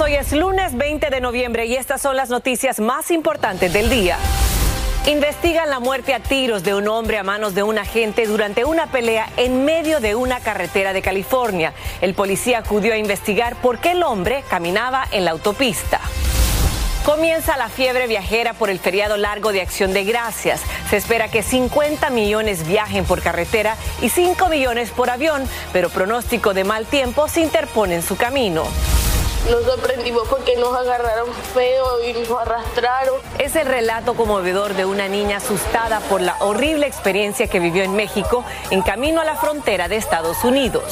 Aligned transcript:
Hoy 0.00 0.14
es 0.14 0.30
lunes 0.32 0.76
20 0.76 1.10
de 1.10 1.20
noviembre 1.20 1.66
y 1.66 1.74
estas 1.74 2.00
son 2.00 2.14
las 2.16 2.30
noticias 2.30 2.78
más 2.78 3.10
importantes 3.10 3.72
del 3.72 3.90
día. 3.90 4.16
Investigan 5.06 5.68
la 5.70 5.80
muerte 5.80 6.14
a 6.14 6.20
tiros 6.20 6.62
de 6.62 6.72
un 6.72 6.86
hombre 6.86 7.18
a 7.18 7.24
manos 7.24 7.56
de 7.56 7.64
un 7.64 7.76
agente 7.78 8.26
durante 8.26 8.64
una 8.64 8.86
pelea 8.86 9.28
en 9.36 9.64
medio 9.64 9.98
de 9.98 10.14
una 10.14 10.38
carretera 10.38 10.92
de 10.92 11.02
California. 11.02 11.74
El 12.00 12.14
policía 12.14 12.58
acudió 12.58 12.94
a 12.94 12.96
investigar 12.96 13.56
por 13.56 13.80
qué 13.80 13.90
el 13.90 14.04
hombre 14.04 14.44
caminaba 14.48 15.04
en 15.10 15.24
la 15.24 15.32
autopista. 15.32 16.00
Comienza 17.04 17.56
la 17.56 17.68
fiebre 17.68 18.06
viajera 18.06 18.54
por 18.54 18.70
el 18.70 18.78
feriado 18.78 19.16
largo 19.16 19.50
de 19.50 19.62
Acción 19.62 19.92
de 19.92 20.04
Gracias. 20.04 20.60
Se 20.90 20.96
espera 20.96 21.28
que 21.28 21.42
50 21.42 22.08
millones 22.10 22.68
viajen 22.68 23.04
por 23.04 23.20
carretera 23.20 23.76
y 24.00 24.10
5 24.10 24.48
millones 24.48 24.90
por 24.90 25.10
avión, 25.10 25.42
pero 25.72 25.90
pronóstico 25.90 26.54
de 26.54 26.62
mal 26.62 26.86
tiempo 26.86 27.26
se 27.26 27.40
interpone 27.40 27.96
en 27.96 28.02
su 28.02 28.16
camino. 28.16 28.64
Nos 29.50 29.64
sorprendimos 29.64 30.28
porque 30.28 30.56
nos 30.56 30.74
agarraron 30.76 31.28
feo 31.52 31.84
y 32.04 32.12
nos 32.12 32.40
arrastraron. 32.40 33.16
Es 33.38 33.56
el 33.56 33.66
relato 33.66 34.14
conmovedor 34.14 34.74
de 34.74 34.84
una 34.84 35.08
niña 35.08 35.38
asustada 35.38 36.00
por 36.00 36.20
la 36.20 36.36
horrible 36.40 36.86
experiencia 36.86 37.48
que 37.48 37.58
vivió 37.58 37.82
en 37.82 37.94
México 37.96 38.44
en 38.70 38.82
camino 38.82 39.20
a 39.20 39.24
la 39.24 39.36
frontera 39.36 39.88
de 39.88 39.96
Estados 39.96 40.44
Unidos. 40.44 40.84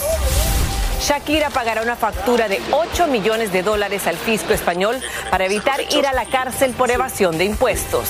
Shakira 1.01 1.51
pagará 1.51 1.83
una 1.83 1.97
factura 1.97 2.49
de 2.49 2.61
8 2.73 3.07
millones 3.07 3.53
de 3.53 3.63
dólares 3.63 4.07
al 4.07 4.17
fisco 4.17 4.53
español 4.53 5.01
para 5.31 5.47
evitar 5.47 5.81
ir 5.93 6.07
a 6.07 6.13
la 6.13 6.27
cárcel 6.27 6.73
por 6.73 6.91
evasión 6.91 7.39
de 7.39 7.45
impuestos. 7.45 8.09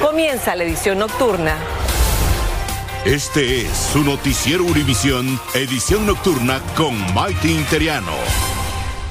Comienza 0.00 0.54
la 0.56 0.64
edición 0.64 0.98
nocturna. 0.98 1.56
Este 3.04 3.62
es 3.62 3.70
su 3.92 4.02
noticiero 4.02 4.64
Univisión, 4.64 5.40
edición 5.54 6.06
nocturna 6.06 6.60
con 6.76 7.14
Maite 7.14 7.48
Interiano. 7.48 8.12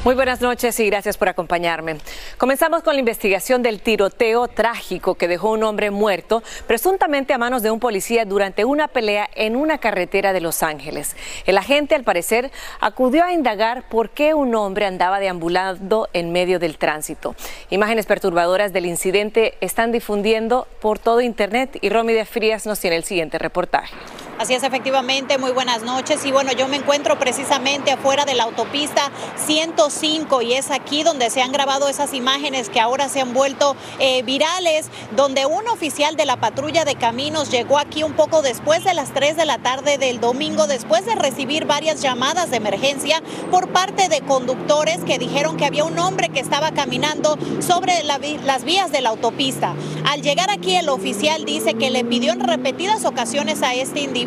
Muy 0.06 0.14
buenas 0.14 0.40
noches 0.40 0.80
y 0.80 0.86
gracias 0.86 1.18
por 1.18 1.30
acompañarme. 1.30 1.98
Comenzamos 2.38 2.84
con 2.84 2.94
la 2.94 3.00
investigación 3.00 3.64
del 3.64 3.82
tiroteo 3.82 4.48
trágico 4.48 5.16
que 5.16 5.28
dejó 5.28 5.50
un 5.50 5.64
hombre 5.64 5.90
muerto, 5.90 6.44
presuntamente 6.68 7.34
a 7.34 7.40
manos 7.40 7.64
de 7.64 7.72
un 7.72 7.80
policía 7.80 8.24
durante 8.24 8.66
una 8.66 8.88
pelea 8.88 9.28
en 9.34 9.56
una 9.56 9.80
carretera 9.80 10.32
de 10.32 10.42
Los 10.42 10.62
Ángeles. 10.62 11.16
El 11.48 11.58
agente, 11.58 11.96
al 11.96 12.04
parecer, 12.04 12.52
acudió 12.82 13.24
a 13.24 13.34
indagar 13.34 13.90
por 13.90 14.12
qué 14.12 14.36
un 14.36 14.54
hombre 14.54 14.86
andaba 14.86 15.20
deambulando 15.20 16.08
en 16.14 16.32
medio 16.32 16.60
del 16.60 16.78
tránsito. 16.78 17.34
Imágenes 17.72 18.06
perturbadoras 18.06 18.74
del 18.74 18.86
incidente 18.86 19.56
están 19.60 19.92
difundiendo 19.92 20.68
por 20.82 21.00
todo 21.00 21.20
Internet 21.20 21.80
y 21.82 21.90
Romy 21.90 22.14
de 22.14 22.26
Frías 22.26 22.68
nos 22.68 22.80
tiene 22.80 22.98
el 22.98 23.06
siguiente 23.06 23.40
reportaje. 23.40 23.96
Así 24.38 24.54
es, 24.54 24.64
efectivamente, 24.64 25.38
muy 25.38 25.52
buenas 25.52 25.84
noches. 25.84 26.26
Y 26.26 26.32
bueno, 26.34 26.52
yo 26.52 26.68
me 26.68 26.76
encuentro 26.76 27.18
precisamente 27.18 27.92
afuera 27.92 28.26
de 28.26 28.34
la 28.34 28.44
autopista 28.44 29.10
105 29.46 30.42
y 30.42 30.54
es 30.56 30.72
aquí 30.72 31.04
donde 31.04 31.30
se 31.30 31.42
han 31.42 31.54
grabado 31.54 31.88
esas 31.88 32.14
imágenes 32.14 32.70
que 32.70 32.82
ahora 32.82 33.08
se 33.08 33.22
han 33.22 33.34
vuelto 33.34 33.78
eh, 33.98 34.24
virales, 34.24 34.88
donde 35.16 35.46
un 35.46 35.66
oficial 35.70 36.18
de 36.18 36.26
la 36.26 36.36
patrulla 36.36 36.84
de 36.84 36.96
caminos 36.96 37.50
llegó 37.50 37.80
aquí 37.80 38.04
un 38.04 38.12
poco 38.12 38.42
después 38.42 38.84
de 38.84 38.94
las 38.94 39.14
3 39.14 39.38
de 39.38 39.46
la 39.46 39.60
tarde 39.60 39.98
del 39.98 40.20
domingo, 40.20 40.68
después 40.68 41.06
de 41.06 41.16
recibir 41.16 41.64
varias 41.64 42.02
llamadas 42.02 42.52
de 42.52 42.58
emergencia 42.58 43.24
por 43.52 43.70
parte 43.70 44.10
de 44.10 44.20
conductores 44.20 44.98
que 45.06 45.18
dijeron 45.18 45.56
que 45.56 45.66
había 45.66 45.86
un 45.86 45.98
hombre 45.98 46.28
que 46.28 46.42
estaba 46.42 46.72
caminando 46.72 47.38
sobre 47.62 48.04
la 48.04 48.20
las 48.46 48.64
vías 48.64 48.92
de 48.92 49.02
la 49.02 49.10
autopista. 49.10 49.76
Al 50.06 50.22
llegar 50.22 50.50
aquí, 50.50 50.76
el 50.76 50.90
oficial 50.90 51.46
dice 51.46 51.74
que 51.74 51.90
le 51.90 52.04
pidió 52.04 52.32
en 52.32 52.40
repetidas 52.40 53.06
ocasiones 53.06 53.62
a 53.62 53.74
este 53.74 54.02
individuo 54.02 54.25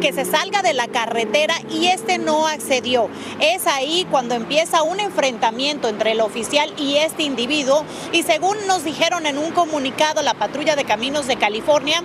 que 0.00 0.12
se 0.12 0.24
salga 0.24 0.62
de 0.62 0.72
la 0.72 0.86
carretera 0.86 1.54
y 1.68 1.86
este 1.86 2.18
no 2.18 2.46
accedió. 2.46 3.08
Es 3.40 3.66
ahí 3.66 4.06
cuando 4.10 4.34
empieza 4.34 4.82
un 4.82 5.00
enfrentamiento 5.00 5.88
entre 5.88 6.12
el 6.12 6.20
oficial 6.20 6.72
y 6.78 6.96
este 6.96 7.24
individuo 7.24 7.84
y 8.12 8.22
según 8.22 8.56
nos 8.68 8.84
dijeron 8.84 9.26
en 9.26 9.38
un 9.38 9.50
comunicado 9.50 10.22
la 10.22 10.34
patrulla 10.34 10.76
de 10.76 10.84
caminos 10.84 11.26
de 11.26 11.36
California, 11.36 12.02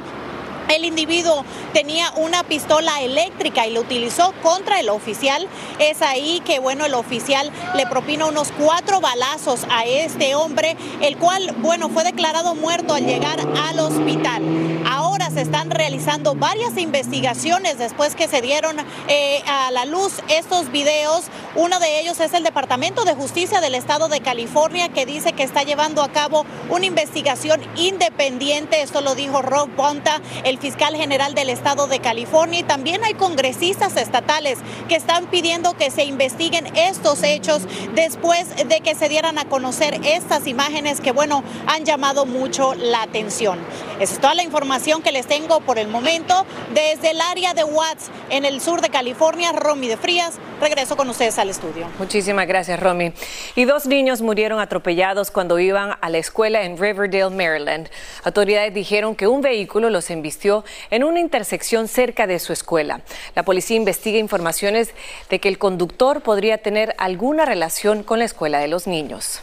el 0.69 0.85
individuo 0.85 1.45
tenía 1.73 2.11
una 2.15 2.43
pistola 2.43 3.01
eléctrica 3.01 3.67
y 3.67 3.73
lo 3.73 3.81
utilizó 3.81 4.33
contra 4.41 4.79
el 4.79 4.89
oficial. 4.89 5.47
Es 5.79 6.01
ahí 6.01 6.41
que, 6.45 6.59
bueno, 6.59 6.85
el 6.85 6.93
oficial 6.93 7.51
le 7.75 7.85
propina 7.87 8.25
unos 8.25 8.51
cuatro 8.51 9.01
balazos 9.01 9.65
a 9.69 9.85
este 9.85 10.35
hombre, 10.35 10.75
el 11.01 11.17
cual, 11.17 11.55
bueno, 11.59 11.89
fue 11.89 12.03
declarado 12.03 12.55
muerto 12.55 12.93
al 12.93 13.05
llegar 13.05 13.39
al 13.39 13.79
hospital. 13.79 14.43
Ahora 14.85 15.29
se 15.29 15.41
están 15.41 15.69
realizando 15.69 16.35
varias 16.35 16.77
investigaciones 16.77 17.77
después 17.77 18.15
que 18.15 18.27
se 18.27 18.41
dieron 18.41 18.77
eh, 19.07 19.41
a 19.47 19.71
la 19.71 19.85
luz 19.85 20.21
estos 20.29 20.71
videos. 20.71 21.25
Uno 21.55 21.79
de 21.79 21.99
ellos 21.99 22.19
es 22.19 22.33
el 22.33 22.43
Departamento 22.43 23.05
de 23.05 23.13
Justicia 23.13 23.61
del 23.61 23.75
Estado 23.75 24.07
de 24.07 24.21
California 24.21 24.89
que 24.89 25.05
dice 25.05 25.33
que 25.33 25.43
está 25.43 25.63
llevando 25.63 26.03
a 26.03 26.11
cabo 26.11 26.45
una 26.69 26.85
investigación 26.85 27.61
independiente. 27.75 28.81
Esto 28.81 29.01
lo 29.01 29.15
dijo 29.15 29.41
Rob 29.41 29.69
Bonta, 29.75 30.21
el 30.43 30.56
fiscal 30.57 30.95
general 30.95 31.33
del 31.33 31.49
Estado 31.49 31.87
de 31.87 31.99
California. 31.99 32.59
Y 32.59 32.63
también 32.63 33.03
hay 33.03 33.13
congresistas 33.13 33.97
estatales 33.97 34.59
que 34.87 34.95
están 34.95 35.27
pidiendo 35.27 35.73
que 35.73 35.91
se 35.91 36.03
investiguen 36.03 36.67
estos 36.75 37.23
hechos 37.23 37.63
después 37.93 38.55
de 38.67 38.81
que 38.81 38.95
se 38.95 39.09
dieran 39.09 39.37
a 39.37 39.45
conocer 39.45 39.99
estas 40.03 40.47
imágenes 40.47 41.01
que, 41.01 41.11
bueno, 41.11 41.43
han 41.65 41.85
llamado 41.85 42.25
mucho 42.25 42.73
la 42.75 43.03
atención. 43.03 43.59
Esa 43.99 44.13
es 44.13 44.19
toda 44.19 44.35
la 44.35 44.43
información 44.43 45.01
que 45.01 45.11
les 45.11 45.27
tengo 45.27 45.59
por 45.61 45.79
el 45.79 45.87
momento. 45.87 46.45
Desde 46.73 47.11
el 47.11 47.21
área 47.21 47.53
de 47.53 47.63
Watts, 47.63 48.11
en 48.29 48.45
el 48.45 48.61
sur 48.61 48.81
de 48.81 48.89
California, 48.89 49.51
Romy 49.51 49.87
de 49.87 49.97
Frías, 49.97 50.35
regreso 50.61 50.95
con 50.95 51.09
ustedes 51.09 51.37
al 51.39 51.49
estudio. 51.49 51.87
Muchísimas 51.99 52.47
gracias, 52.47 52.79
Romy. 52.79 53.13
Y 53.55 53.65
dos 53.65 53.85
niños 53.85 54.21
murieron 54.21 54.59
atropellados 54.59 55.31
cuando 55.31 55.59
iban 55.59 55.97
a 55.99 56.09
la 56.09 56.17
escuela 56.17 56.63
en 56.63 56.77
Riverdale, 56.77 57.29
Maryland. 57.29 57.89
Autoridades 58.23 58.73
dijeron 58.73 59.15
que 59.15 59.27
un 59.27 59.41
vehículo 59.41 59.89
los 59.89 60.09
embistió 60.09 60.46
en 60.89 61.03
una 61.03 61.19
intersección 61.19 61.87
cerca 61.87 62.27
de 62.27 62.39
su 62.39 62.53
escuela. 62.53 63.01
La 63.35 63.43
policía 63.43 63.77
investiga 63.77 64.17
informaciones 64.17 64.93
de 65.29 65.39
que 65.39 65.49
el 65.49 65.57
conductor 65.57 66.21
podría 66.21 66.57
tener 66.57 66.95
alguna 66.97 67.45
relación 67.45 68.03
con 68.03 68.19
la 68.19 68.25
escuela 68.25 68.59
de 68.59 68.67
los 68.67 68.87
niños. 68.87 69.41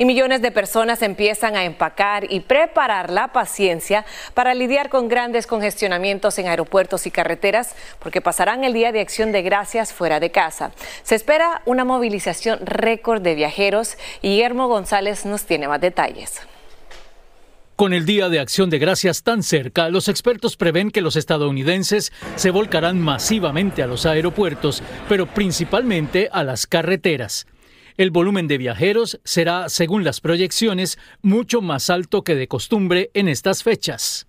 Y 0.00 0.04
millones 0.04 0.40
de 0.42 0.52
personas 0.52 1.02
empiezan 1.02 1.56
a 1.56 1.64
empacar 1.64 2.32
y 2.32 2.38
preparar 2.38 3.10
la 3.10 3.32
paciencia 3.32 4.06
para 4.32 4.54
lidiar 4.54 4.90
con 4.90 5.08
grandes 5.08 5.48
congestionamientos 5.48 6.38
en 6.38 6.46
aeropuertos 6.46 7.06
y 7.06 7.10
carreteras, 7.10 7.74
porque 7.98 8.20
pasarán 8.20 8.62
el 8.62 8.72
Día 8.72 8.92
de 8.92 9.00
Acción 9.00 9.32
de 9.32 9.42
Gracias 9.42 9.92
fuera 9.92 10.20
de 10.20 10.30
casa. 10.30 10.70
Se 11.02 11.16
espera 11.16 11.62
una 11.64 11.84
movilización 11.84 12.64
récord 12.64 13.22
de 13.22 13.34
viajeros 13.34 13.98
y 14.22 14.28
Guillermo 14.28 14.68
González 14.68 15.26
nos 15.26 15.44
tiene 15.46 15.66
más 15.66 15.80
detalles. 15.80 16.42
Con 17.78 17.92
el 17.92 18.06
Día 18.06 18.28
de 18.28 18.40
Acción 18.40 18.70
de 18.70 18.80
Gracias 18.80 19.22
tan 19.22 19.44
cerca, 19.44 19.88
los 19.88 20.08
expertos 20.08 20.56
prevén 20.56 20.90
que 20.90 21.00
los 21.00 21.14
estadounidenses 21.14 22.12
se 22.34 22.50
volcarán 22.50 23.00
masivamente 23.00 23.84
a 23.84 23.86
los 23.86 24.04
aeropuertos, 24.04 24.82
pero 25.08 25.26
principalmente 25.26 26.28
a 26.32 26.42
las 26.42 26.66
carreteras. 26.66 27.46
El 27.96 28.10
volumen 28.10 28.48
de 28.48 28.58
viajeros 28.58 29.20
será, 29.22 29.68
según 29.68 30.02
las 30.02 30.20
proyecciones, 30.20 30.98
mucho 31.22 31.62
más 31.62 31.88
alto 31.88 32.24
que 32.24 32.34
de 32.34 32.48
costumbre 32.48 33.12
en 33.14 33.28
estas 33.28 33.62
fechas. 33.62 34.26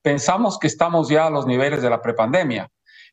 Pensamos 0.00 0.60
que 0.60 0.68
estamos 0.68 1.08
ya 1.08 1.26
a 1.26 1.30
los 1.30 1.44
niveles 1.44 1.82
de 1.82 1.90
la 1.90 2.00
prepandemia 2.00 2.68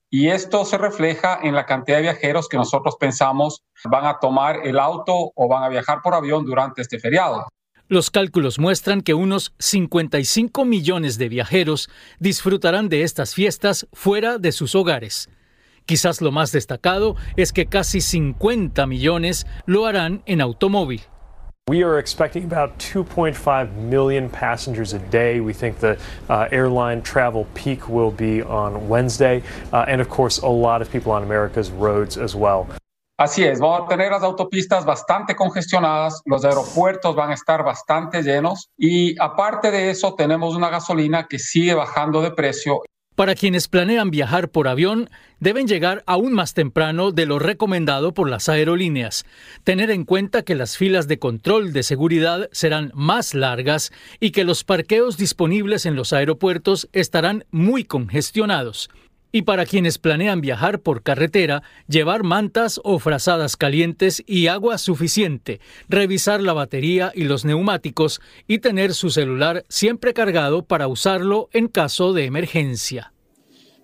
y 0.08 0.28
esto 0.28 0.66
se 0.66 0.78
refleja 0.78 1.40
en 1.42 1.56
la 1.56 1.66
cantidad 1.66 1.98
de 1.98 2.04
viajeros 2.04 2.48
que 2.48 2.58
nosotros 2.58 2.96
pensamos 3.00 3.64
van 3.86 4.06
a 4.06 4.20
tomar 4.20 4.68
el 4.68 4.78
auto 4.78 5.32
o 5.34 5.48
van 5.48 5.64
a 5.64 5.70
viajar 5.70 6.02
por 6.04 6.14
avión 6.14 6.46
durante 6.46 6.84
este 6.84 7.00
feriado. 7.00 7.48
Los 7.92 8.12
cálculos 8.12 8.60
muestran 8.60 9.02
que 9.02 9.16
unos 9.16 9.52
55 9.58 10.64
millones 10.64 11.18
de 11.18 11.28
viajeros 11.28 11.90
disfrutarán 12.20 12.88
de 12.88 13.02
estas 13.02 13.34
fiestas 13.34 13.88
fuera 13.94 14.38
de 14.38 14.52
sus 14.52 14.76
hogares. 14.76 15.28
Quizás 15.88 16.22
lo 16.22 16.32
más 16.32 16.52
destacado 16.52 17.16
es 17.36 17.52
que 17.52 17.66
casi 17.66 18.02
50 18.02 18.86
millones 18.86 19.48
lo 19.66 19.88
harán 19.88 20.22
en 20.28 20.40
automóvil. 20.40 21.02
We 21.68 21.84
are 21.84 21.98
expecting 21.98 22.44
about 22.44 22.78
2.5 22.78 23.74
million 23.76 24.30
passengers 24.30 24.94
a 24.94 25.00
day. 25.10 25.40
We 25.40 25.54
think 25.54 25.80
the 25.80 25.98
uh, 26.30 26.48
airline 26.52 27.02
travel 27.02 27.48
peak 27.56 27.90
will 27.90 28.12
be 28.12 28.44
on 28.44 28.88
Wednesday, 28.88 29.42
uh, 29.74 29.86
and 29.88 30.00
of 30.00 30.10
course, 30.10 30.38
a 30.44 30.48
lot 30.48 30.84
of 30.84 30.92
people 30.92 31.12
on 31.12 31.24
America's 31.24 31.72
roads 31.72 32.18
as 32.18 32.36
well. 32.36 32.68
Así 33.20 33.44
es, 33.44 33.60
vamos 33.60 33.82
a 33.82 33.88
tener 33.90 34.12
las 34.12 34.24
autopistas 34.24 34.86
bastante 34.86 35.36
congestionadas, 35.36 36.22
los 36.24 36.46
aeropuertos 36.46 37.18
van 37.18 37.32
a 37.32 37.34
estar 37.34 37.66
bastante 37.66 38.24
llenos 38.24 38.70
y 38.78 39.14
aparte 39.20 39.72
de 39.72 39.90
eso 39.90 40.16
tenemos 40.16 40.56
una 40.56 40.70
gasolina 40.70 41.28
que 41.28 41.38
sigue 41.38 41.74
bajando 41.74 42.22
de 42.22 42.32
precio. 42.32 42.80
Para 43.16 43.36
quienes 43.36 43.68
planean 43.68 44.10
viajar 44.10 44.48
por 44.48 44.70
avión, 44.70 45.10
deben 45.42 45.68
llegar 45.68 46.02
aún 46.08 46.32
más 46.32 46.54
temprano 46.54 47.12
de 47.12 47.26
lo 47.26 47.40
recomendado 47.40 48.14
por 48.14 48.30
las 48.30 48.48
aerolíneas. 48.48 49.26
Tener 49.66 49.92
en 49.92 50.06
cuenta 50.06 50.44
que 50.44 50.56
las 50.56 50.78
filas 50.78 51.10
de 51.10 51.20
control 51.20 51.74
de 51.74 51.84
seguridad 51.84 52.48
serán 52.54 52.94
más 52.96 53.34
largas 53.34 53.92
y 54.22 54.32
que 54.32 54.46
los 54.46 54.64
parqueos 54.64 55.18
disponibles 55.18 55.86
en 55.86 55.98
los 55.98 56.14
aeropuertos 56.14 56.88
estarán 56.94 57.44
muy 57.52 57.84
congestionados. 57.84 58.90
Y 59.32 59.44
para 59.44 59.66
quienes 59.66 60.00
planean 60.00 60.42
viajar 60.42 60.80
por 60.80 61.04
carretera, 61.04 61.62
llevar 61.88 62.24
mantas 62.24 62.82
o 62.84 62.98
frazadas 62.98 63.58
calientes 63.58 64.24
y 64.26 64.48
agua 64.48 64.78
suficiente, 64.78 65.60
revisar 65.88 66.42
la 66.42 66.54
batería 66.54 67.12
y 67.14 67.26
los 67.26 67.46
neumáticos 67.46 68.22
y 68.48 68.60
tener 68.60 68.94
su 68.94 69.12
celular 69.12 69.66
siempre 69.70 70.14
cargado 70.14 70.64
para 70.64 70.88
usarlo 70.88 71.50
en 71.54 71.68
caso 71.68 72.14
de 72.14 72.26
emergencia. 72.26 73.14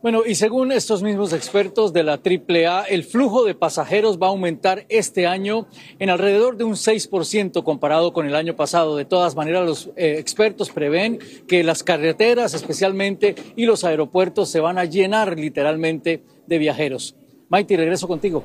Bueno, 0.05 0.21
y 0.23 0.35
según 0.35 0.71
estos 0.71 1.01
mismos 1.01 1.33
expertos 1.33 1.91
de 1.91 2.03
la 2.03 2.21
AAA, 2.23 2.83
el 2.83 3.03
flujo 3.05 3.43
de 3.43 3.55
pasajeros 3.55 4.19
va 4.21 4.27
a 4.27 4.29
aumentar 4.29 4.85
este 4.87 5.25
año 5.25 5.65
en 5.97 6.11
alrededor 6.11 6.57
de 6.57 6.63
un 6.63 6.75
6% 6.75 7.63
comparado 7.63 8.13
con 8.13 8.27
el 8.27 8.35
año 8.35 8.55
pasado. 8.55 8.97
De 8.97 9.05
todas 9.05 9.35
maneras, 9.35 9.65
los 9.65 9.89
eh, 9.95 10.17
expertos 10.19 10.69
prevén 10.69 11.17
que 11.47 11.63
las 11.63 11.81
carreteras 11.81 12.53
especialmente 12.53 13.33
y 13.55 13.65
los 13.65 13.83
aeropuertos 13.83 14.51
se 14.51 14.59
van 14.59 14.77
a 14.77 14.85
llenar 14.85 15.39
literalmente 15.39 16.21
de 16.45 16.57
viajeros. 16.59 17.15
Maiti, 17.49 17.77
regreso 17.77 18.07
contigo. 18.07 18.43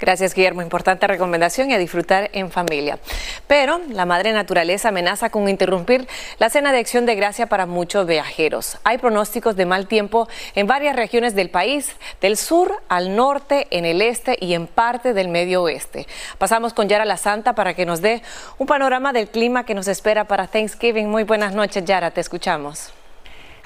Gracias, 0.00 0.34
Guillermo. 0.34 0.62
Importante 0.62 1.06
recomendación 1.06 1.70
y 1.70 1.74
a 1.74 1.78
disfrutar 1.78 2.30
en 2.32 2.50
familia. 2.50 2.98
Pero 3.46 3.80
la 3.90 4.06
madre 4.06 4.32
naturaleza 4.32 4.88
amenaza 4.88 5.30
con 5.30 5.48
interrumpir 5.48 6.06
la 6.38 6.48
cena 6.48 6.72
de 6.72 6.78
acción 6.78 7.04
de 7.04 7.14
gracia 7.14 7.46
para 7.46 7.66
muchos 7.66 8.06
viajeros. 8.06 8.78
Hay 8.84 8.98
pronósticos 8.98 9.56
de 9.56 9.66
mal 9.66 9.86
tiempo 9.86 10.28
en 10.54 10.66
varias 10.66 10.96
regiones 10.96 11.34
del 11.34 11.50
país, 11.50 11.94
del 12.20 12.36
sur 12.36 12.72
al 12.88 13.16
norte, 13.16 13.66
en 13.70 13.84
el 13.84 14.00
este 14.00 14.36
y 14.40 14.54
en 14.54 14.66
parte 14.66 15.12
del 15.14 15.28
medio 15.28 15.62
oeste. 15.62 16.06
Pasamos 16.38 16.72
con 16.74 16.88
Yara 16.88 17.04
La 17.04 17.16
Santa 17.16 17.54
para 17.54 17.74
que 17.74 17.86
nos 17.86 18.00
dé 18.00 18.22
un 18.56 18.66
panorama 18.66 19.12
del 19.12 19.28
clima 19.28 19.64
que 19.64 19.74
nos 19.74 19.88
espera 19.88 20.24
para 20.24 20.46
Thanksgiving. 20.46 21.08
Muy 21.08 21.24
buenas 21.24 21.54
noches, 21.54 21.84
Yara. 21.84 22.10
Te 22.12 22.20
escuchamos. 22.20 22.92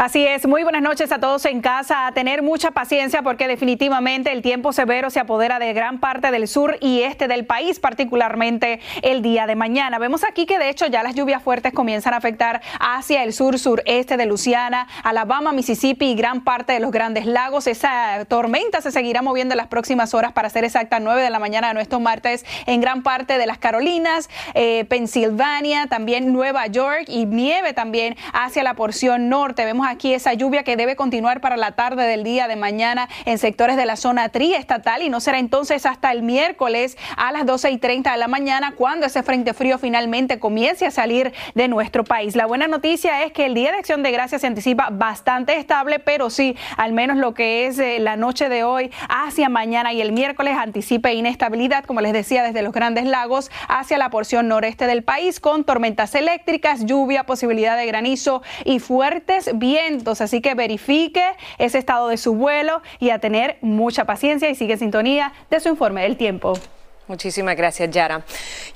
Así 0.02 0.26
es, 0.26 0.48
muy 0.48 0.64
buenas 0.64 0.82
noches 0.82 1.12
a 1.12 1.20
todos 1.20 1.44
en 1.44 1.60
casa. 1.60 2.08
A 2.08 2.12
tener 2.12 2.42
mucha 2.42 2.72
paciencia 2.72 3.22
porque 3.22 3.46
definitivamente 3.46 4.32
el 4.32 4.42
tiempo 4.42 4.72
severo 4.72 5.10
se 5.10 5.20
apodera 5.20 5.60
de 5.60 5.72
gran 5.74 6.00
parte 6.00 6.32
del 6.32 6.48
sur 6.48 6.76
y 6.80 7.02
este 7.02 7.28
del 7.28 7.46
país, 7.46 7.78
particularmente 7.78 8.80
el 9.02 9.22
día 9.22 9.46
de 9.46 9.54
mañana. 9.54 10.00
Vemos 10.00 10.24
aquí 10.24 10.44
que 10.44 10.58
de 10.58 10.70
hecho 10.70 10.86
ya 10.86 11.04
las 11.04 11.14
lluvias 11.14 11.40
fuertes 11.40 11.72
comienzan 11.72 12.14
a 12.14 12.16
afectar 12.16 12.62
hacia 12.80 13.22
el 13.22 13.32
sur 13.32 13.60
sureste 13.60 14.16
de 14.16 14.26
Luciana, 14.26 14.88
Alabama, 15.04 15.52
Mississippi 15.52 16.06
y 16.06 16.14
gran 16.16 16.42
parte 16.42 16.72
de 16.72 16.80
los 16.80 16.90
grandes 16.90 17.24
lagos. 17.24 17.68
Esa 17.68 18.24
tormenta 18.24 18.80
se 18.80 18.90
seguirá 18.90 19.22
moviendo 19.22 19.52
en 19.52 19.58
las 19.58 19.68
próximas 19.68 20.14
horas 20.14 20.32
para 20.32 20.50
ser 20.50 20.64
exacta 20.64 20.98
9 20.98 21.22
de 21.22 21.30
la 21.30 21.38
mañana 21.38 21.68
de 21.68 21.74
nuestro 21.74 22.00
martes 22.00 22.44
en 22.66 22.80
gran 22.80 23.04
parte 23.04 23.38
de 23.38 23.46
las 23.46 23.58
Carolinas, 23.58 24.28
eh, 24.54 24.84
Pensilvania, 24.86 25.86
también 25.86 26.32
Nueva 26.32 26.66
York 26.66 27.04
y 27.06 27.24
nieve 27.24 27.72
también 27.72 28.16
hacia 28.32 28.64
la 28.64 28.74
porción 28.74 29.28
norte. 29.28 29.64
Vemos 29.64 29.91
aquí 29.92 30.14
esa 30.14 30.34
lluvia 30.34 30.64
que 30.64 30.76
debe 30.76 30.96
continuar 30.96 31.40
para 31.40 31.56
la 31.56 31.72
tarde 31.72 32.04
del 32.04 32.24
día 32.24 32.48
de 32.48 32.56
mañana 32.56 33.08
en 33.26 33.38
sectores 33.38 33.76
de 33.76 33.86
la 33.86 33.96
zona 33.96 34.28
triestatal 34.30 35.02
y 35.02 35.08
no 35.08 35.20
será 35.20 35.38
entonces 35.38 35.86
hasta 35.86 36.10
el 36.10 36.22
miércoles 36.22 36.96
a 37.16 37.30
las 37.30 37.46
12 37.46 37.70
y 37.70 37.78
30 37.78 38.12
de 38.12 38.18
la 38.18 38.28
mañana 38.28 38.72
cuando 38.76 39.06
ese 39.06 39.22
frente 39.22 39.54
frío 39.54 39.78
finalmente 39.78 40.38
comience 40.38 40.86
a 40.86 40.90
salir 40.90 41.32
de 41.54 41.68
nuestro 41.68 42.04
país. 42.04 42.34
La 42.34 42.46
buena 42.46 42.66
noticia 42.66 43.22
es 43.24 43.32
que 43.32 43.46
el 43.46 43.54
Día 43.54 43.70
de 43.70 43.78
Acción 43.78 44.02
de 44.02 44.10
Gracias 44.10 44.40
se 44.40 44.46
anticipa 44.46 44.88
bastante 44.90 45.56
estable, 45.56 45.98
pero 45.98 46.30
sí, 46.30 46.56
al 46.76 46.92
menos 46.92 47.16
lo 47.18 47.34
que 47.34 47.66
es 47.66 47.78
eh, 47.78 47.98
la 48.00 48.16
noche 48.16 48.48
de 48.48 48.64
hoy 48.64 48.90
hacia 49.08 49.48
mañana 49.48 49.92
y 49.92 50.00
el 50.00 50.12
miércoles 50.12 50.56
anticipe 50.56 51.12
inestabilidad, 51.12 51.84
como 51.84 52.00
les 52.00 52.12
decía, 52.12 52.42
desde 52.42 52.62
los 52.62 52.72
grandes 52.72 53.04
lagos 53.04 53.50
hacia 53.68 53.98
la 53.98 54.10
porción 54.10 54.48
noreste 54.48 54.86
del 54.86 55.04
país 55.04 55.38
con 55.38 55.64
tormentas 55.64 56.14
eléctricas, 56.14 56.86
lluvia, 56.86 57.24
posibilidad 57.24 57.76
de 57.76 57.86
granizo 57.86 58.42
y 58.64 58.78
fuertes 58.78 59.50
vientos 59.54 59.81
Así 60.20 60.40
que 60.40 60.54
verifique 60.54 61.24
ese 61.58 61.78
estado 61.78 62.08
de 62.08 62.16
su 62.16 62.34
vuelo 62.34 62.82
y 63.00 63.10
a 63.10 63.18
tener 63.18 63.58
mucha 63.62 64.04
paciencia 64.04 64.48
y 64.48 64.54
sigue 64.54 64.74
en 64.74 64.78
sintonía 64.78 65.32
de 65.50 65.60
su 65.60 65.68
informe 65.68 66.02
del 66.02 66.16
tiempo. 66.16 66.54
Muchísimas 67.08 67.56
gracias, 67.56 67.90
Yara. 67.90 68.24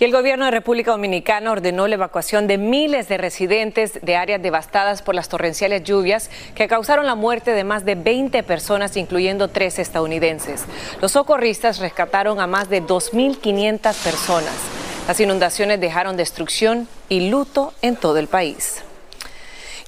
Y 0.01 0.05
el 0.05 0.11
gobierno 0.11 0.47
de 0.47 0.51
República 0.51 0.91
Dominicana 0.91 1.53
ordenó 1.53 1.87
la 1.87 1.95
evacuación 1.95 2.49
de 2.49 2.59
miles 2.59 3.09
de 3.09 3.19
residentes 3.19 4.01
de 4.03 4.17
áreas 4.17 4.43
devastadas 4.43 5.01
por 5.01 5.15
las 5.15 5.29
torrenciales 5.29 5.85
lluvias 5.85 6.29
que 6.57 6.67
causaron 6.67 7.07
la 7.07 7.15
muerte 7.15 7.53
de 7.53 7.63
más 7.63 7.85
de 7.85 7.95
20 7.95 8.43
personas, 8.43 8.97
incluyendo 8.97 9.49
tres 9.49 9.79
estadounidenses. 9.79 10.65
Los 11.01 11.13
socorristas 11.13 11.79
rescataron 11.79 12.41
a 12.41 12.49
más 12.49 12.69
de 12.69 12.83
2.500 12.83 13.95
personas. 14.03 14.55
Las 15.07 15.21
inundaciones 15.21 15.81
dejaron 15.81 16.17
destrucción 16.17 16.89
y 17.09 17.31
luto 17.31 17.73
en 17.81 17.95
todo 17.95 18.19
el 18.19 18.27
país. 18.27 18.83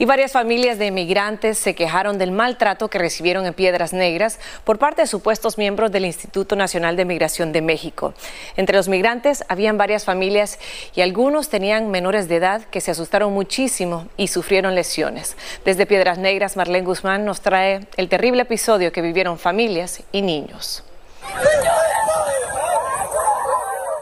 Y 0.01 0.05
varias 0.05 0.31
familias 0.31 0.79
de 0.79 0.87
inmigrantes 0.87 1.59
se 1.59 1.75
quejaron 1.75 2.19
del 2.19 2.31
maltrato 2.31 2.89
que 2.89 2.99
recibieron 2.99 3.47
en 3.47 3.55
Piedras 3.55 3.93
Negras 3.93 4.39
por 4.63 4.79
parte 4.79 5.03
de 5.03 5.09
supuestos 5.09 5.59
miembros 5.59 5.91
del 5.91 6.05
Instituto 6.05 6.55
Nacional 6.55 6.97
de 6.97 7.05
Migración 7.05 7.51
de 7.51 7.63
México. 7.63 8.15
Entre 8.57 8.77
los 8.77 8.89
migrantes 8.89 9.45
habían 9.49 9.77
varias 9.77 10.05
familias 10.05 10.61
y 10.95 11.01
algunos 11.01 11.49
tenían 11.49 11.91
menores 11.91 12.29
de 12.29 12.37
edad 12.37 12.63
que 12.67 12.81
se 12.81 12.93
asustaron 12.93 13.33
muchísimo 13.33 14.07
y 14.17 14.29
sufrieron 14.29 14.77
lesiones. 14.77 15.37
Desde 15.65 15.85
Piedras 15.85 16.19
Negras, 16.19 16.57
Marlene 16.57 16.87
Guzmán 16.87 17.25
nos 17.25 17.41
trae 17.41 17.89
el 17.97 18.09
terrible 18.09 18.43
episodio 18.43 18.93
que 18.93 19.03
vivieron 19.03 19.37
familias 19.37 20.03
y 20.13 20.23
niños. 20.23 20.85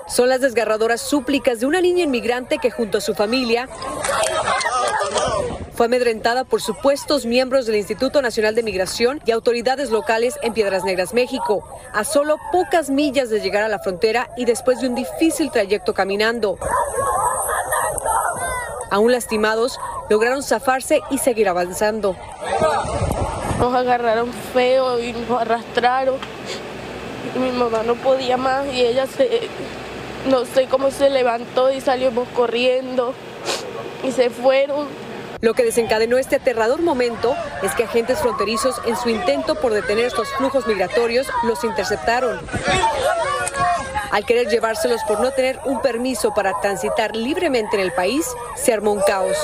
Son 0.09 0.29
las 0.29 0.43
desgarradoras 0.43 1.01
súplicas 1.01 1.61
de 1.61 1.67
una 1.67 1.81
niña 1.81 2.05
inmigrante 2.05 2.59
que 2.59 2.71
junto 2.71 2.99
a 2.99 3.01
su 3.01 3.15
familia 3.15 3.69
fue 5.77 5.87
amedrentada 5.87 6.45
por 6.45 6.63
supuestos 6.63 7.27
miembros 7.27 7.67
del 7.67 7.77
Instituto 7.77 8.23
Nacional 8.23 8.55
de 8.55 8.63
Migración 8.63 9.21
y 9.27 9.31
autoridades 9.31 9.91
locales 9.91 10.39
en 10.41 10.55
Piedras 10.55 10.85
Negras, 10.85 11.13
México, 11.13 11.69
a 11.93 12.03
solo 12.03 12.39
pocas 12.51 12.89
millas 12.89 13.29
de 13.29 13.41
llegar 13.41 13.63
a 13.63 13.69
la 13.69 13.79
frontera 13.79 14.31
y 14.39 14.47
después 14.47 14.81
de 14.81 14.89
un 14.89 14.95
difícil 14.95 15.51
trayecto 15.51 15.93
caminando. 15.93 16.59
Aún 18.91 19.13
lastimados, 19.13 19.79
lograron 20.09 20.43
zafarse 20.43 21.03
y 21.11 21.19
seguir 21.19 21.47
avanzando. 21.47 22.17
Nos 23.59 23.75
agarraron 23.75 24.33
feo 24.55 24.99
y 24.99 25.13
nos 25.13 25.43
arrastraron. 25.43 26.17
Mi 27.39 27.51
mamá 27.53 27.83
no 27.83 27.97
podía 27.97 28.39
más 28.39 28.65
y 28.73 28.81
ella 28.81 29.07
se, 29.07 29.51
no 30.31 30.47
sé 30.47 30.69
cómo 30.69 30.91
se 30.91 31.11
levantó 31.11 31.71
y 31.71 31.83
salimos 31.83 32.27
corriendo 32.29 33.13
y 34.03 34.11
se 34.13 34.31
fueron. 34.31 35.06
Lo 35.47 35.55
que 35.55 35.63
desencadenó 35.63 36.19
este 36.19 36.35
aterrador 36.35 36.83
momento 36.83 37.37
es 37.63 37.73
que 37.77 37.85
agentes 37.85 38.19
fronterizos 38.19 38.83
en 38.85 38.97
su 38.97 39.11
intento 39.11 39.55
por 39.55 39.73
detener 39.73 40.07
estos 40.07 40.29
flujos 40.33 40.67
migratorios 40.67 41.29
los 41.45 41.63
interceptaron. 41.63 42.41
Al 44.11 44.27
querer 44.27 44.49
llevárselos 44.49 45.01
por 45.07 45.21
no 45.21 45.31
tener 45.31 45.61
un 45.65 45.81
permiso 45.81 46.35
para 46.35 46.61
transitar 46.61 47.15
libremente 47.15 47.77
en 47.77 47.83
el 47.83 47.93
país, 47.93 48.27
se 48.57 48.73
armó 48.73 48.91
un 48.91 49.03
caos. 49.03 49.37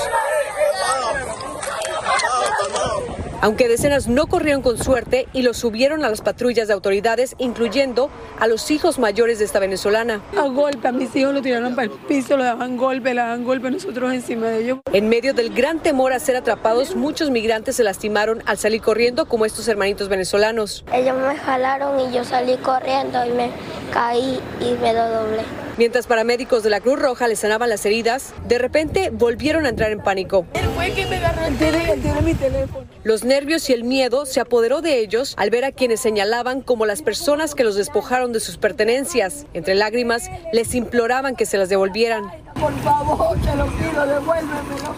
Aunque 3.43 3.67
decenas 3.67 4.07
no 4.07 4.27
corrieron 4.27 4.61
con 4.61 4.81
suerte 4.81 5.27
y 5.33 5.41
los 5.41 5.57
subieron 5.57 6.05
a 6.05 6.09
las 6.09 6.21
patrullas 6.21 6.69
de 6.69 6.73
autoridades, 6.73 7.35
incluyendo 7.39 8.09
a 8.39 8.47
los 8.47 8.71
hijos 8.71 8.99
mayores 8.99 9.37
de 9.39 9.43
esta 9.43 9.59
venezolana. 9.59 10.21
A 10.37 10.47
golpe, 10.47 10.87
a 10.87 10.93
mis 10.93 11.13
hijos 11.13 11.33
lo 11.33 11.41
tiraron 11.41 11.75
para 11.75 11.87
el 11.87 11.91
piso, 11.91 12.37
lo 12.37 12.45
daban 12.45 12.77
golpe, 12.77 13.13
le 13.13 13.19
daban 13.19 13.43
golpe 13.43 13.69
nosotros 13.69 14.13
encima 14.13 14.47
de 14.47 14.63
ellos. 14.63 14.79
En 14.93 15.09
medio 15.09 15.33
del 15.33 15.53
gran 15.53 15.81
temor 15.81 16.13
a 16.13 16.19
ser 16.19 16.37
atrapados, 16.37 16.95
muchos 16.95 17.31
migrantes 17.31 17.75
se 17.75 17.83
lastimaron 17.83 18.41
al 18.45 18.57
salir 18.57 18.81
corriendo, 18.81 19.25
como 19.25 19.45
estos 19.45 19.67
hermanitos 19.67 20.07
venezolanos. 20.07 20.85
Ellos 20.93 21.17
me 21.17 21.35
jalaron 21.35 21.99
y 21.99 22.13
yo 22.15 22.23
salí 22.23 22.55
corriendo 22.55 23.25
y 23.25 23.31
me 23.31 23.49
caí 23.91 24.39
y 24.61 24.71
me 24.81 24.93
lo 24.93 25.05
doblé. 25.09 25.62
Mientras 25.75 26.05
paramédicos 26.05 26.61
de 26.61 26.69
la 26.69 26.81
Cruz 26.81 26.99
Roja 26.99 27.27
les 27.27 27.39
sanaban 27.39 27.67
las 27.67 27.83
heridas, 27.85 28.35
de 28.47 28.59
repente 28.59 29.09
volvieron 29.11 29.65
a 29.65 29.69
entrar 29.69 29.91
en 29.91 29.99
pánico. 30.01 30.45
Él 30.53 30.69
fue 30.75 30.91
que 30.91 31.07
me 31.07 31.17
agarró 31.17 31.45
el 31.45 31.57
teléfono, 31.57 32.21
mi 32.21 32.35
teléfono. 32.35 32.85
Los 33.03 33.23
nervios 33.23 33.67
y 33.71 33.73
el 33.73 33.83
miedo 33.83 34.27
se 34.27 34.39
apoderó 34.39 34.81
de 34.81 34.99
ellos 34.99 35.33
al 35.35 35.49
ver 35.49 35.65
a 35.65 35.71
quienes 35.71 35.99
señalaban 35.99 36.61
como 36.61 36.85
las 36.85 37.01
personas 37.01 37.55
que 37.55 37.63
los 37.63 37.75
despojaron 37.75 38.33
de 38.33 38.39
sus 38.39 38.57
pertenencias. 38.57 39.47
Entre 39.55 39.73
lágrimas, 39.73 40.29
les 40.51 40.75
imploraban 40.75 41.35
que 41.35 41.47
se 41.47 41.57
las 41.57 41.69
devolvieran. 41.69 42.31
Por 42.59 42.73
favor, 42.81 43.35
te 43.41 43.55
lo 43.55 43.65
pido, 43.65 44.05
devuélvemelo. 44.05 44.95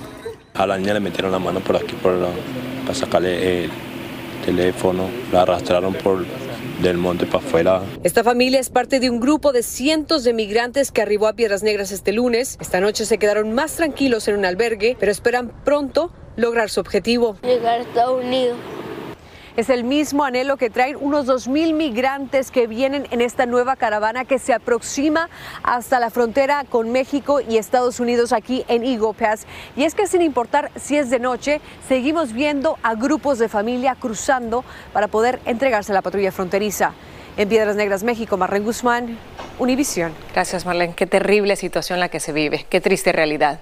A 0.55 0.67
la 0.67 0.77
niña 0.77 0.94
le 0.94 1.00
metieron 1.00 1.32
la 1.32 1.39
mano 1.39 1.62
por 1.62 1.77
aquí 1.77 1.96
por 1.96 2.13
la, 2.13 2.27
para 2.82 2.94
sacarle 2.94 3.63
el 3.63 3.72
teléfono, 4.46 5.10
la 5.32 5.44
arrastraron 5.44 5.94
por 5.94 6.25
del 6.82 6.98
monte 6.98 7.25
para 7.25 7.46
afuera. 7.46 7.82
Esta 8.03 8.24
familia 8.24 8.60
es 8.60 8.70
parte 8.70 9.00
de 9.00 9.10
un 9.10 9.20
grupo 9.20 9.51
de 9.51 9.63
cientos 9.63 10.24
de 10.24 10.34
migrantes 10.34 10.91
que 10.91 11.01
arribó 11.01 11.27
a 11.27 11.34
Piedras 11.34 11.63
Negras 11.63 11.91
este 11.91 12.13
lunes. 12.13 12.58
Esta 12.60 12.79
noche 12.79 13.05
se 13.05 13.17
quedaron 13.17 13.53
más 13.53 13.75
tranquilos 13.75 14.27
en 14.27 14.38
un 14.38 14.46
albergue, 14.46 14.98
pero 15.00 15.12
esperan 15.12 15.51
pronto 15.63 16.12
lograr 16.36 16.70
su 16.70 16.79
objetivo. 16.79 17.38
Llegar 17.44 17.79
a 17.79 17.84
Estados 17.84 18.24
Unidos. 18.24 18.58
Es 19.57 19.69
el 19.69 19.85
mismo 19.85 20.25
anhelo 20.25 20.57
que 20.57 20.69
traen 20.69 20.97
unos 21.00 21.27
2.000 21.27 21.74
migrantes 21.74 22.51
que 22.51 22.67
vienen 22.67 23.07
en 23.12 23.21
esta 23.21 23.45
nueva 23.45 23.77
caravana 23.77 24.25
que 24.25 24.38
se 24.38 24.53
aproxima 24.53 25.29
hasta 25.63 26.01
la 26.01 26.09
frontera 26.09 26.65
con 26.69 26.91
México 26.91 27.39
y 27.39 27.57
Estados 27.57 28.01
Unidos 28.01 28.33
aquí 28.33 28.65
en 28.67 28.83
Eagle 28.83 29.13
Pass. 29.17 29.47
Y 29.77 29.83
es 29.83 29.95
que 29.95 30.07
sin 30.07 30.21
importar 30.21 30.71
si 30.75 30.97
es 30.97 31.09
de 31.09 31.19
noche, 31.19 31.62
seguimos 31.88 32.33
viendo 32.33 32.77
a 32.83 32.95
grupos 32.95 33.39
de 33.39 33.47
familia 33.47 33.95
cruzando 33.95 34.65
para 34.91 35.07
poder 35.07 35.39
entregarse 35.45 35.93
a 35.93 35.95
la 35.95 36.01
patrulla 36.01 36.33
fronteriza. 36.33 36.91
En 37.38 37.47
Piedras 37.47 37.77
Negras, 37.77 38.03
México, 38.03 38.35
Marlene 38.35 38.65
Guzmán, 38.65 39.17
Univisión. 39.57 40.13
Gracias, 40.33 40.65
Marlene. 40.65 40.95
Qué 40.95 41.07
terrible 41.07 41.55
situación 41.55 42.01
la 42.01 42.09
que 42.09 42.19
se 42.19 42.33
vive. 42.33 42.65
Qué 42.69 42.81
triste 42.81 43.13
realidad. 43.13 43.62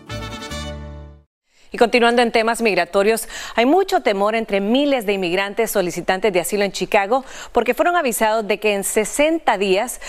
Y 1.73 1.77
continuando 1.77 2.21
en 2.21 2.33
temas 2.33 2.61
migratorios, 2.61 3.29
hay 3.55 3.65
mucho 3.65 4.01
temor 4.01 4.35
entre 4.35 4.59
miles 4.59 5.05
de 5.05 5.13
inmigrantes 5.13 5.71
solicitantes 5.71 6.33
de 6.33 6.41
asilo 6.41 6.65
en 6.65 6.73
Chicago 6.73 7.23
porque 7.53 7.73
fueron 7.73 7.95
avisados 7.95 8.45
de 8.45 8.59
que 8.59 8.73
en 8.73 8.83
60 8.83 9.57
días 9.57 10.01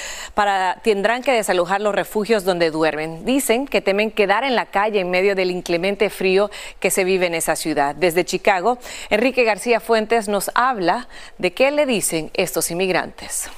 tendrán 0.83 1.23
que 1.23 1.31
desalojar 1.31 1.81
los 1.81 1.95
refugios 1.95 2.43
donde 2.43 2.73
duermen. 2.73 3.25
Dicen 3.25 3.69
que 3.69 3.81
temen 3.81 4.11
quedar 4.11 4.43
en 4.43 4.57
la 4.57 4.67
calle 4.67 4.99
en 4.99 5.11
medio 5.11 5.37
del 5.37 5.53
inclemente 5.53 6.11
frío 6.11 6.51
que 6.81 6.91
se 6.91 7.05
vive 7.05 7.27
en 7.27 7.35
esa 7.35 7.55
ciudad. 7.55 7.95
Desde 7.95 8.25
Chicago, 8.25 8.79
Enrique 9.09 9.45
García 9.45 9.79
Fuentes 9.79 10.27
nos 10.27 10.51
habla 10.57 11.07
de 11.39 11.53
qué 11.53 11.71
le 11.71 11.87
dicen 11.87 12.33
estos 12.35 12.73
inmigrantes. 12.73 13.49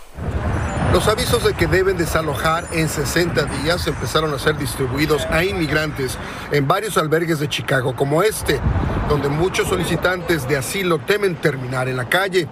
Los 0.95 1.09
avisos 1.09 1.43
de 1.43 1.55
que 1.55 1.67
deben 1.67 1.97
desalojar 1.97 2.69
en 2.71 2.89
60 2.89 3.47
días 3.47 3.85
empezaron 3.89 4.33
a 4.33 4.39
ser 4.39 4.57
distribuidos 4.57 5.27
a 5.29 5.43
inmigrantes 5.43 6.17
en 6.53 6.69
varios 6.69 6.97
albergues 6.97 7.41
de 7.41 7.49
Chicago 7.49 7.97
como 7.97 8.23
este, 8.23 8.61
donde 9.09 9.29
muchos 9.29 9.67
solicitantes 9.67 10.47
de 10.47 10.57
asilo 10.57 11.01
temen 11.01 11.35
terminar 11.35 11.89
en 11.89 11.97
la 11.97 12.09
calle. 12.09 12.47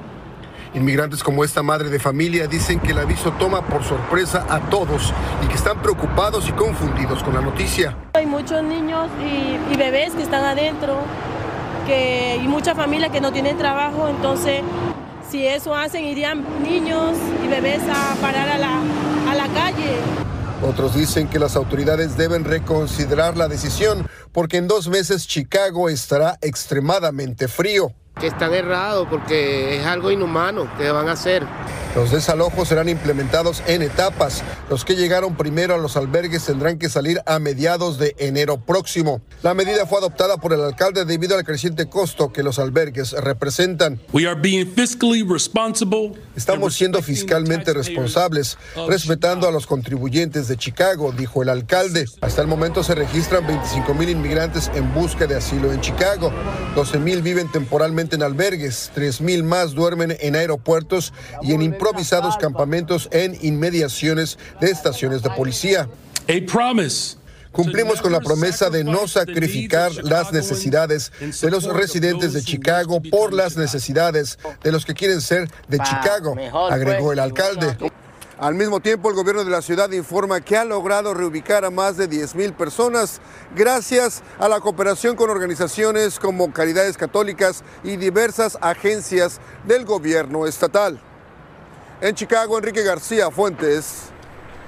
Inmigrantes 0.74 1.22
como 1.22 1.44
esta 1.44 1.62
madre 1.62 1.88
de 1.88 2.00
familia 2.00 2.48
dicen 2.48 2.80
que 2.80 2.90
el 2.90 2.98
aviso 2.98 3.30
toma 3.38 3.62
por 3.62 3.84
sorpresa 3.84 4.44
a 4.50 4.58
todos 4.58 5.14
y 5.44 5.46
que 5.46 5.54
están 5.54 5.80
preocupados 5.80 6.48
y 6.48 6.52
confundidos 6.52 7.22
con 7.22 7.34
la 7.34 7.42
noticia. 7.42 7.96
Hay 8.14 8.26
muchos 8.26 8.60
niños 8.64 9.08
y, 9.20 9.76
bebés 9.76 10.14
que 10.14 10.22
están 10.24 10.42
adentro 10.42 10.98
que, 11.86 12.40
y 12.42 12.48
mucha 12.48 12.74
familia 12.74 13.08
que 13.08 13.20
no 13.20 13.30
tienen 13.30 13.56
trabajo, 13.56 14.08
entonces 14.08 14.62
si 15.32 15.46
eso 15.46 15.74
hacen, 15.74 16.04
irían 16.04 16.44
niños 16.62 17.16
y 17.42 17.48
bebés 17.48 17.80
a 17.88 18.14
parar 18.20 18.50
a 18.50 18.58
la, 18.58 18.82
a 19.30 19.34
la 19.34 19.48
calle. 19.48 19.96
Otros 20.62 20.94
dicen 20.94 21.26
que 21.26 21.38
las 21.38 21.56
autoridades 21.56 22.18
deben 22.18 22.44
reconsiderar 22.44 23.38
la 23.38 23.48
decisión 23.48 24.06
porque 24.30 24.58
en 24.58 24.68
dos 24.68 24.88
meses 24.88 25.26
Chicago 25.26 25.88
estará 25.88 26.36
extremadamente 26.42 27.48
frío. 27.48 27.94
Que 28.20 28.26
están 28.26 28.52
errados 28.52 29.08
porque 29.08 29.78
es 29.78 29.86
algo 29.86 30.10
inhumano 30.10 30.68
que 30.76 30.90
van 30.90 31.08
a 31.08 31.12
hacer. 31.12 31.46
Los 31.94 32.10
desalojos 32.10 32.68
serán 32.68 32.88
implementados 32.88 33.62
en 33.66 33.82
etapas. 33.82 34.42
Los 34.70 34.86
que 34.86 34.96
llegaron 34.96 35.36
primero 35.36 35.74
a 35.74 35.78
los 35.78 35.98
albergues 35.98 36.44
tendrán 36.44 36.78
que 36.78 36.88
salir 36.88 37.20
a 37.26 37.38
mediados 37.38 37.98
de 37.98 38.14
enero 38.18 38.58
próximo. 38.58 39.20
La 39.42 39.52
medida 39.52 39.84
fue 39.84 39.98
adoptada 39.98 40.38
por 40.38 40.54
el 40.54 40.62
alcalde 40.62 41.04
debido 41.04 41.36
al 41.36 41.44
creciente 41.44 41.90
costo 41.90 42.32
que 42.32 42.42
los 42.42 42.58
albergues 42.58 43.12
representan. 43.12 44.00
Estamos 46.34 46.74
siendo 46.74 47.02
fiscalmente 47.02 47.74
responsables, 47.74 48.56
respetando 48.88 49.46
a 49.46 49.52
los 49.52 49.66
contribuyentes 49.66 50.48
de 50.48 50.56
Chicago, 50.56 51.12
dijo 51.12 51.42
el 51.42 51.50
alcalde. 51.50 52.06
Hasta 52.22 52.40
el 52.40 52.48
momento 52.48 52.82
se 52.82 52.94
registran 52.94 53.46
25 53.46 53.92
mil 53.92 54.08
inmigrantes 54.08 54.70
en 54.74 54.94
busca 54.94 55.26
de 55.26 55.36
asilo 55.36 55.70
en 55.72 55.82
Chicago. 55.82 56.32
12 56.74 56.98
mil 57.00 57.20
viven 57.20 57.52
temporalmente 57.52 58.16
en 58.16 58.22
albergues, 58.22 58.90
3 58.94 59.20
mil 59.20 59.44
más 59.44 59.72
duermen 59.74 60.16
en 60.20 60.36
aeropuertos 60.36 61.12
y 61.42 61.52
en 61.52 61.60
improvisados 61.82 62.36
campamentos 62.36 63.08
en 63.10 63.36
inmediaciones 63.42 64.38
de 64.60 64.70
estaciones 64.70 65.20
de 65.22 65.30
policía. 65.30 65.88
Cumplimos 67.50 68.00
con 68.00 68.12
la 68.12 68.20
promesa 68.20 68.70
de 68.70 68.84
no 68.84 69.08
sacrificar 69.08 69.92
las 70.04 70.32
necesidades 70.32 71.10
de 71.20 71.50
los 71.50 71.64
residentes 71.64 72.34
de 72.34 72.42
Chicago 72.42 73.02
por 73.10 73.32
las 73.32 73.56
necesidades 73.56 74.38
de 74.62 74.70
los 74.70 74.86
que 74.86 74.94
quieren 74.94 75.20
ser 75.20 75.50
de 75.68 75.78
Chicago, 75.80 76.36
agregó 76.70 77.12
el 77.12 77.18
alcalde. 77.18 77.76
Al 78.38 78.54
mismo 78.54 78.80
tiempo, 78.80 79.08
el 79.08 79.16
gobierno 79.16 79.44
de 79.44 79.50
la 79.50 79.60
ciudad 79.60 79.90
informa 79.90 80.40
que 80.40 80.56
ha 80.56 80.64
logrado 80.64 81.14
reubicar 81.14 81.64
a 81.64 81.70
más 81.70 81.96
de 81.96 82.08
10.000 82.08 82.54
personas 82.54 83.20
gracias 83.56 84.22
a 84.38 84.48
la 84.48 84.60
cooperación 84.60 85.16
con 85.16 85.30
organizaciones 85.30 86.18
como 86.18 86.52
Caridades 86.52 86.96
Católicas 86.96 87.62
y 87.84 87.96
diversas 87.96 88.56
agencias 88.60 89.40
del 89.66 89.84
gobierno 89.84 90.46
estatal. 90.46 91.00
En 92.02 92.16
Chicago, 92.16 92.58
Enrique 92.58 92.82
García 92.82 93.30
Fuentes, 93.30 94.10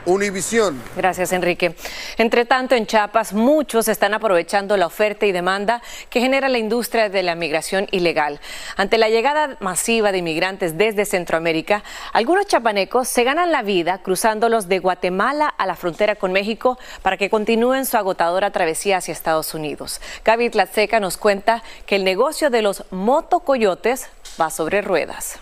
Univisión. 0.07 0.81
Gracias, 0.97 1.33
Enrique. 1.33 1.75
Entre 2.17 2.45
tanto, 2.45 2.77
en 2.77 2.87
Chiapas, 2.87 3.33
muchos 3.33 3.89
están 3.89 4.15
aprovechando 4.15 4.77
la 4.77 4.87
oferta 4.87 5.27
y 5.27 5.33
demanda 5.33 5.83
que 6.11 6.21
genera 6.21 6.49
la 6.49 6.59
industria 6.59 7.09
de 7.09 7.25
la 7.25 7.35
migración 7.35 7.89
ilegal. 7.91 8.39
Ante 8.77 8.99
la 8.99 9.09
llegada 9.09 9.57
masiva 9.59 10.13
de 10.13 10.19
inmigrantes 10.19 10.79
desde 10.79 11.07
Centroamérica, 11.07 11.83
algunos 12.13 12.47
chapanecos 12.47 13.09
se 13.09 13.25
ganan 13.25 13.51
la 13.51 13.63
vida 13.63 13.99
cruzándolos 13.99 14.69
de 14.69 14.79
Guatemala 14.79 15.49
a 15.49 15.67
la 15.67 15.75
frontera 15.75 16.15
con 16.15 16.31
México 16.31 16.79
para 17.03 17.17
que 17.17 17.31
continúen 17.31 17.85
su 17.85 17.97
agotadora 17.97 18.53
travesía 18.53 18.99
hacia 18.99 19.11
Estados 19.11 19.55
Unidos. 19.55 20.01
Gaby 20.25 20.51
Tlatseca 20.51 21.01
nos 21.01 21.17
cuenta 21.17 21.65
que 21.85 21.97
el 21.97 22.05
negocio 22.05 22.49
de 22.49 22.63
los 22.63 22.85
motocoyotes 22.93 24.07
va 24.41 24.51
sobre 24.51 24.83
ruedas 24.83 25.41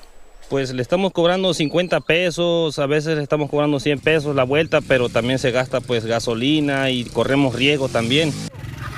pues 0.53 0.75
le 0.75 0.83
estamos 0.83 1.13
cobrando 1.13 1.55
50 1.55 2.03
pesos, 2.03 2.79
a 2.79 2.85
veces 2.85 3.17
le 3.17 3.23
estamos 3.23 3.49
cobrando 3.49 3.81
100 3.81 4.01
pesos 4.01 4.37
la 4.37 4.45
vuelta, 4.45 4.83
pero 4.83 5.09
también 5.09 5.39
se 5.39 5.51
gasta 5.51 5.81
pues 5.81 6.05
gasolina 6.05 6.91
y 6.91 7.05
corremos 7.05 7.55
riesgo 7.55 7.89
también. 7.89 8.35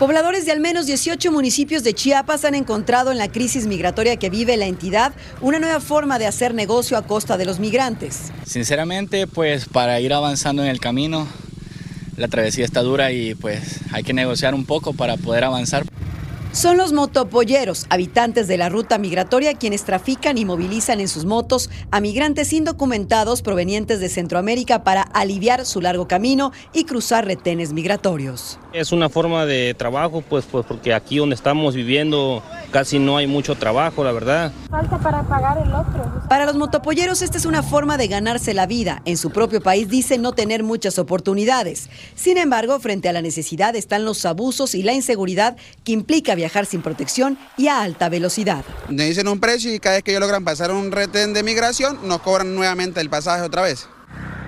Pobladores 0.01 0.47
de 0.47 0.51
al 0.51 0.59
menos 0.59 0.87
18 0.87 1.31
municipios 1.31 1.85
de 1.85 1.95
Chiapas 1.95 2.45
han 2.45 2.57
encontrado 2.57 3.13
en 3.13 3.19
la 3.19 3.29
crisis 3.29 3.69
migratoria 3.69 4.17
que 4.17 4.31
vive 4.31 4.57
la 4.57 4.67
entidad 4.67 5.13
una 5.41 5.61
nueva 5.61 5.79
forma 5.79 6.19
de 6.19 6.27
hacer 6.27 6.55
negocio 6.55 6.97
a 6.97 7.03
costa 7.07 7.37
de 7.37 7.45
los 7.45 7.61
migrantes. 7.61 8.33
Sinceramente, 8.45 9.29
pues 9.29 9.67
para 9.69 10.01
ir 10.01 10.13
avanzando 10.13 10.65
en 10.65 10.69
el 10.69 10.81
camino, 10.81 11.29
la 12.17 12.27
travesía 12.27 12.65
está 12.65 12.83
dura 12.83 13.13
y 13.13 13.37
pues 13.37 13.79
hay 13.93 14.03
que 14.03 14.13
negociar 14.13 14.57
un 14.57 14.65
poco 14.65 14.93
para 14.93 15.17
poder 15.17 15.45
avanzar. 15.45 15.85
Son 16.55 16.77
los 16.77 16.93
motopolleros, 16.93 17.85
habitantes 17.91 18.47
de 18.47 18.57
la 18.57 18.69
ruta 18.69 18.97
migratoria, 18.97 19.55
quienes 19.55 19.83
trafican 19.83 20.39
y 20.39 20.45
movilizan 20.45 21.01
en 21.01 21.09
sus 21.09 21.25
motos 21.25 21.69
a 21.91 21.99
migrantes 21.99 22.53
indocumentados 22.53 23.43
provenientes 23.43 23.99
de 23.99 24.09
Centroamérica 24.09 24.85
para 24.85 25.03
aliviar 25.03 25.67
su 25.67 25.81
largo 25.81 26.07
camino 26.07 26.53
y 26.73 26.85
cruzar 26.85 27.27
retenes 27.27 27.73
migratorios. 27.73 28.61
Es 28.73 28.93
una 28.93 29.09
forma 29.09 29.47
de 29.47 29.75
trabajo, 29.75 30.23
pues, 30.23 30.45
pues 30.45 30.65
porque 30.65 30.95
aquí 30.95 31.17
donde 31.17 31.35
estamos 31.35 31.75
viviendo 31.75 32.41
casi 32.71 33.01
no 33.01 33.17
hay 33.17 33.27
mucho 33.27 33.57
trabajo, 33.57 34.05
la 34.05 34.13
verdad. 34.13 34.53
Falta 34.71 34.99
para 34.99 35.25
pagar 35.25 35.59
el 35.59 35.75
otro. 35.75 36.23
Para 36.29 36.47
los 36.47 36.55
motopolleros 36.55 37.21
esta 37.23 37.37
es 37.37 37.47
una 37.47 37.65
forma 37.65 37.97
de 37.97 38.07
ganarse 38.07 38.55
la 38.55 38.67
vida. 38.67 39.03
En 39.07 39.17
su 39.17 39.31
propio 39.31 39.61
país 39.61 39.89
dicen 39.89 40.23
no 40.23 40.33
tener 40.33 40.63
muchas 40.63 41.01
oportunidades. 41.01 41.89
Sin 42.15 42.39
embargo, 42.39 42.79
frente 42.79 43.09
a 43.09 43.13
la 43.13 43.23
necesidad 43.23 43.75
están 43.75 44.05
los 44.05 44.25
abusos 44.25 44.77
y 44.77 44.85
la 44.85 44.93
inseguridad 44.93 45.57
que 45.83 45.93
implica 45.93 46.37
viajar 46.37 46.44
sin 46.67 46.83
protección 46.83 47.39
y 47.57 47.69
a 47.69 47.83
alta 47.83 48.09
velocidad. 48.09 48.65
Me 48.89 49.05
dicen 49.05 49.29
un 49.29 49.41
precio 49.41 49.73
y 49.75 49.79
cada 49.79 49.97
vez 49.97 50.05
que 50.05 50.13
ellos 50.13 50.21
logran 50.21 50.45
pasar 50.45 50.71
un 50.71 50.93
retén 50.93 51.33
de 51.33 51.43
migración, 51.43 51.99
nos 52.07 52.21
cobran 52.21 52.55
nuevamente 52.55 53.01
el 53.01 53.11
pasaje 53.11 53.43
otra 53.43 53.63
vez. 53.63 53.89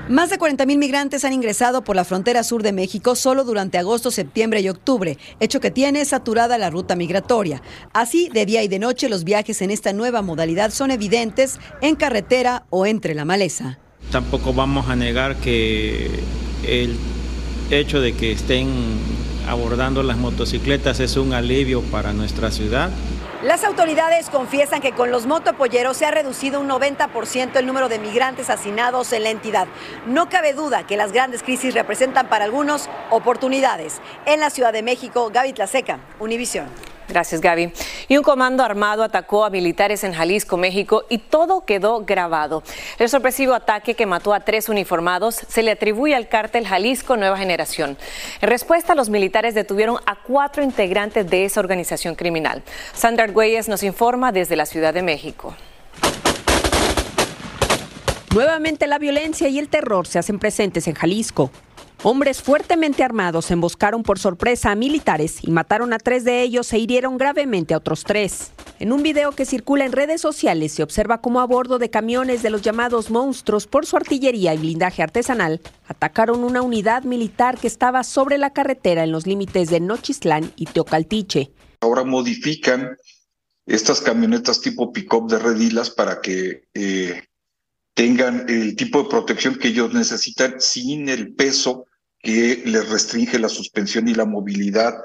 Más 0.09 0.31
de 0.31 0.39
40 0.39 0.67
mil 0.67 0.79
migrantes 0.79 1.25
han 1.25 1.33
ingresado 1.33 1.83
por 1.83 1.97
la 1.97 2.05
frontera 2.05 2.45
sur 2.45 2.63
de 2.63 2.73
México 2.73 3.17
solo 3.17 3.43
durante 3.43 3.77
agosto, 3.77 4.13
septiembre 4.13 4.61
y 4.61 4.69
octubre, 4.69 5.19
hecho 5.41 5.59
que 5.59 5.73
tiene 5.73 6.05
saturada 6.05 6.59
la 6.59 6.71
ruta 6.71 6.95
migratoria. 6.95 7.61
Así, 7.93 8.29
de 8.33 8.47
día 8.47 8.63
y 8.63 8.69
de 8.69 8.79
noche, 8.79 9.09
los 9.09 9.25
viajes 9.25 9.63
en 9.63 9.73
esta 9.73 9.93
nueva 9.93 10.23
modalidad 10.23 10.71
son 10.71 10.93
evidentes 10.93 11.59
en 11.81 11.97
carretera 11.97 12.67
o 12.71 12.87
entre 12.87 13.17
la 13.17 13.25
maleza. 13.25 13.81
Tampoco 14.13 14.53
vamos 14.53 14.89
a 14.89 14.95
negar 14.95 15.35
que 15.37 16.09
el 16.65 16.97
hecho 17.73 18.01
de 18.01 18.15
que 18.15 18.31
estén 18.31 18.69
abordando 19.47 20.03
las 20.03 20.17
motocicletas 20.17 21.01
es 21.01 21.17
un 21.17 21.33
alivio 21.33 21.83
para 21.83 22.13
nuestra 22.13 22.51
ciudad. 22.51 22.91
Las 23.43 23.65
autoridades 23.65 24.31
confiesan 24.31 24.81
que 24.81 24.93
con 24.93 25.11
los 25.11 25.27
motopolleros 25.27 25.97
se 25.97 26.07
ha 26.07 26.11
reducido 26.11 26.61
un 26.61 26.69
90% 26.69 27.57
el 27.57 27.67
número 27.67 27.89
de 27.89 27.99
migrantes 27.99 28.51
hacinados 28.51 29.13
en 29.13 29.25
la 29.25 29.31
entidad. 29.31 29.69
No 30.07 30.29
cabe 30.29 30.53
duda 30.53 30.87
que 30.87 30.97
las 30.97 31.13
grandes 31.13 31.43
crisis 31.43 31.75
representan 31.75 32.29
para 32.29 32.45
algunos 32.45 32.89
oportunidades. 33.11 34.01
En 34.25 34.41
la 34.41 34.51
Ciudad 34.51 34.73
de 34.73 34.83
México, 34.83 35.31
Gaby 35.33 35.53
Tlaseca, 35.53 36.01
Univisión. 36.19 36.67
Gracias, 37.09 37.41
Gaby. 37.41 37.73
Y 38.09 38.17
un 38.17 38.23
comando 38.25 38.65
armado 38.65 39.05
atacó 39.05 39.45
a 39.45 39.51
militares 39.51 40.03
en 40.05 40.13
Jalisco, 40.13 40.57
México, 40.57 41.05
y 41.09 41.19
todo 41.19 41.65
quedó 41.65 42.05
grabado. 42.05 42.63
El 42.99 43.09
sorpresivo 43.09 43.55
ataque 43.55 43.95
que 43.95 44.07
mató 44.07 44.35
a 44.35 44.41
tres 44.41 44.69
uniformados 44.69 45.37
se 45.49 45.63
le 45.63 45.71
atribuye 45.71 46.15
al 46.15 46.29
cártel 46.29 46.67
Jalisco 46.67 47.17
Nueva 47.17 47.39
Generación. 47.39 47.97
En 48.41 48.49
respuesta, 48.49 48.95
los 48.95 49.09
militares 49.09 49.55
detuvieron 49.55 49.99
a 50.07 50.17
cuatro 50.17 50.63
integrantes 50.63 51.29
de 51.31 51.45
esa 51.45 51.61
organización 51.61 52.17
criminal. 52.17 52.63
Sandra 52.93 53.25
Argüelles 53.25 53.69
nos 53.69 53.83
informa 53.83 54.33
desde 54.33 54.57
la 54.57 54.67
Ciudad 54.67 54.93
de 54.93 55.03
México. 55.03 55.55
Nuevamente 58.35 58.87
la 58.87 58.99
violencia 58.99 59.49
y 59.49 59.59
el 59.59 59.69
terror 59.69 60.07
se 60.07 60.19
hacen 60.19 60.39
presentes 60.39 60.87
en 60.89 60.95
Jalisco. 60.95 61.51
Hombres 62.09 62.41
fuertemente 62.41 63.03
armados 63.03 63.51
emboscaron 63.51 64.05
por 64.05 64.21
sorpresa 64.21 64.71
a 64.71 64.77
militares 64.77 65.39
y 65.43 65.51
mataron 65.51 65.93
a 65.93 65.99
tres 65.99 66.23
de 66.23 66.43
ellos 66.43 66.73
e 66.73 66.79
hirieron 66.79 67.19
gravemente 67.19 67.75
a 67.75 67.79
otros 67.79 68.05
tres. 68.05 68.53
En 68.79 68.93
un 68.93 69.03
video 69.03 69.33
que 69.33 69.45
circula 69.45 69.85
en 69.85 69.91
redes 69.91 70.21
sociales 70.21 70.71
se 70.71 70.85
observa 70.85 71.21
cómo 71.21 71.41
a 71.41 71.47
bordo 71.47 71.81
de 71.81 71.91
camiones 71.91 72.45
de 72.45 72.51
los 72.51 72.63
llamados 72.63 73.11
monstruos 73.11 73.67
por 73.67 73.87
su 73.87 73.97
artillería 73.97 74.55
y 74.55 74.59
blindaje 74.59 75.03
artesanal 75.03 75.61
atacaron 75.89 76.45
una 76.45 76.63
unidad 76.63 77.03
militar 77.03 77.59
que 77.59 77.67
estaba 77.67 78.05
sobre 78.05 78.39
la 78.39 78.53
carretera 78.53 79.03
en 79.03 79.11
los 79.11 79.27
límites 79.27 79.69
de 79.69 79.81
Nochistlán 79.81 80.53
y 80.55 80.67
Teocaltiche. 80.67 81.51
Ahora 81.81 82.05
modifican 82.05 82.97
estas 83.67 84.01
camionetas 84.01 84.61
tipo 84.61 84.93
pick-up 84.93 85.29
de 85.29 85.41
redilas 85.41 85.91
para 85.91 86.21
que 86.21 86.69
eh, 86.73 87.25
tengan 87.95 88.49
el 88.49 88.77
tipo 88.77 89.03
de 89.03 89.09
protección 89.09 89.57
que 89.57 89.67
ellos 89.67 89.93
necesitan 89.93 90.61
sin 90.61 91.09
el 91.09 91.35
peso 91.35 91.87
que 92.27 92.61
les 92.67 92.89
restringe 92.89 93.39
la 93.39 93.49
suspensión 93.49 94.09
y 94.09 94.15
la 94.15 94.25
movilidad 94.25 94.97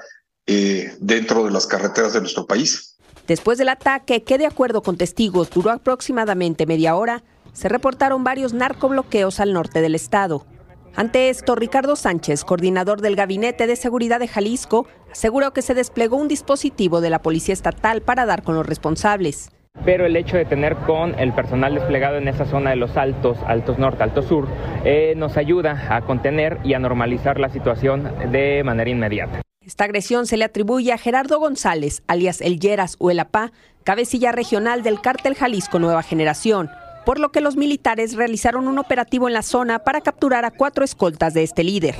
eh, 0.48 0.92
dentro 1.00 1.46
de 1.46 1.52
las 1.52 1.68
carreteras 1.68 2.14
de 2.14 2.20
nuestro 2.22 2.48
país. 2.48 2.98
Después 3.28 3.60
del 3.60 3.70
ataque, 3.70 4.24
que 4.24 4.40
de 4.40 4.48
acuerdo 4.48 4.82
con 4.82 4.98
testigos 4.98 5.52
duró 5.52 5.70
aproximadamente 5.70 6.66
media 6.66 6.96
hora, 6.96 7.24
se 7.54 7.70
reportaron 7.70 8.24
varios 8.24 8.54
narcobloqueos 8.54 9.40
al 9.40 9.54
norte 9.54 9.82
del 9.82 9.94
estado. 9.94 10.48
Ante 10.96 11.30
esto, 11.30 11.54
Ricardo 11.54 11.96
Sánchez, 11.96 12.44
coordinador 12.44 13.02
del 13.02 13.16
Gabinete 13.16 13.68
de 13.68 13.76
Seguridad 13.76 14.20
de 14.20 14.28
Jalisco, 14.28 14.88
aseguró 15.12 15.54
que 15.54 15.62
se 15.62 15.76
desplegó 15.76 16.16
un 16.16 16.28
dispositivo 16.28 17.02
de 17.02 17.12
la 17.12 17.22
Policía 17.22 17.54
Estatal 17.54 18.02
para 18.02 18.26
dar 18.26 18.42
con 18.42 18.56
los 18.56 18.66
responsables 18.66 19.52
pero 19.86 20.06
el 20.06 20.16
hecho 20.16 20.38
de 20.38 20.46
tener 20.46 20.76
con 20.76 21.18
el 21.20 21.34
personal 21.34 21.76
desplegado 21.76 22.18
en 22.18 22.28
esa 22.28 22.46
zona 22.46 22.72
de 22.72 22.76
los 22.76 22.98
altos, 22.98 23.38
altos 23.46 23.80
norte, 23.80 24.04
alto 24.04 24.22
sur, 24.22 24.48
eh, 24.86 25.14
nos 25.18 25.38
ayuda 25.38 25.88
a 25.90 26.02
contener 26.02 26.60
y 26.64 26.74
a 26.74 26.80
normalizar 26.80 27.40
la 27.40 27.50
situación 27.50 28.12
de 28.32 28.64
manera 28.64 28.90
inmediata. 28.90 29.42
Esta 29.66 29.84
agresión 29.84 30.26
se 30.26 30.38
le 30.38 30.46
atribuye 30.46 30.92
a 30.92 30.98
Gerardo 30.98 31.40
González, 31.40 32.04
alias 32.08 32.42
El 32.42 32.60
Yeras 32.60 32.96
o 33.00 33.12
El 33.12 33.20
Apá, 33.20 33.52
cabecilla 33.84 34.32
regional 34.32 34.84
del 34.84 35.02
cártel 35.02 35.36
Jalisco 35.36 35.80
Nueva 35.80 36.04
Generación, 36.04 36.70
por 37.06 37.20
lo 37.20 37.32
que 37.32 37.42
los 37.42 37.56
militares 37.58 38.16
realizaron 38.16 38.68
un 38.68 38.78
operativo 38.80 39.28
en 39.28 39.34
la 39.34 39.42
zona 39.42 39.80
para 39.80 40.02
capturar 40.02 40.46
a 40.46 40.52
cuatro 40.52 40.84
escoltas 40.84 41.34
de 41.34 41.44
este 41.44 41.64
líder. 41.64 41.96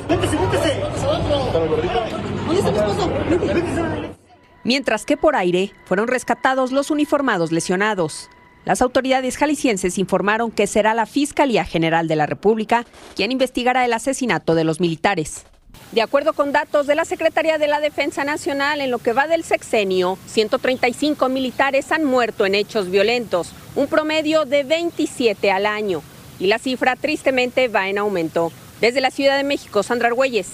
Mientras 4.64 5.06
que 5.06 5.18
por 5.18 5.36
aire 5.36 5.72
fueron 5.86 6.08
rescatados 6.08 6.72
los 6.72 6.92
uniformados 6.92 7.52
lesionados. 7.52 8.30
Las 8.64 8.82
autoridades 8.82 9.38
jaliscienses 9.38 9.98
informaron 9.98 10.52
que 10.52 10.68
será 10.68 10.94
la 10.94 11.08
Fiscalía 11.08 11.66
General 11.66 12.08
de 12.08 12.16
la 12.16 12.28
República 12.28 12.86
quien 13.16 13.32
investigará 13.32 13.86
el 13.86 13.94
asesinato 13.94 14.54
de 14.54 14.64
los 14.64 14.80
militares. 14.80 15.46
De 15.92 16.02
acuerdo 16.02 16.34
con 16.34 16.52
datos 16.52 16.88
de 16.88 16.96
la 16.96 17.04
Secretaría 17.04 17.58
de 17.58 17.68
la 17.68 17.80
Defensa 17.80 18.24
Nacional, 18.24 18.80
en 18.80 18.92
lo 18.92 19.00
que 19.00 19.14
va 19.14 19.28
del 19.28 19.44
sexenio, 19.44 20.18
135 20.28 21.28
militares 21.28 21.92
han 21.92 22.06
muerto 22.06 22.46
en 22.46 22.56
hechos 22.56 22.90
violentos, 22.90 23.52
un 23.76 23.88
promedio 23.88 24.46
de 24.46 24.64
27 24.64 25.52
al 25.52 25.66
año. 25.66 26.02
Y 26.40 26.48
la 26.48 26.60
cifra 26.60 26.96
tristemente 26.96 27.68
va 27.68 27.90
en 27.90 27.98
aumento. 27.98 28.54
Desde 28.80 29.02
la 29.02 29.12
Ciudad 29.12 29.38
de 29.38 29.44
México, 29.44 29.84
Sandra 29.84 30.08
Argüelles, 30.08 30.48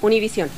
Univisión. 0.00 0.48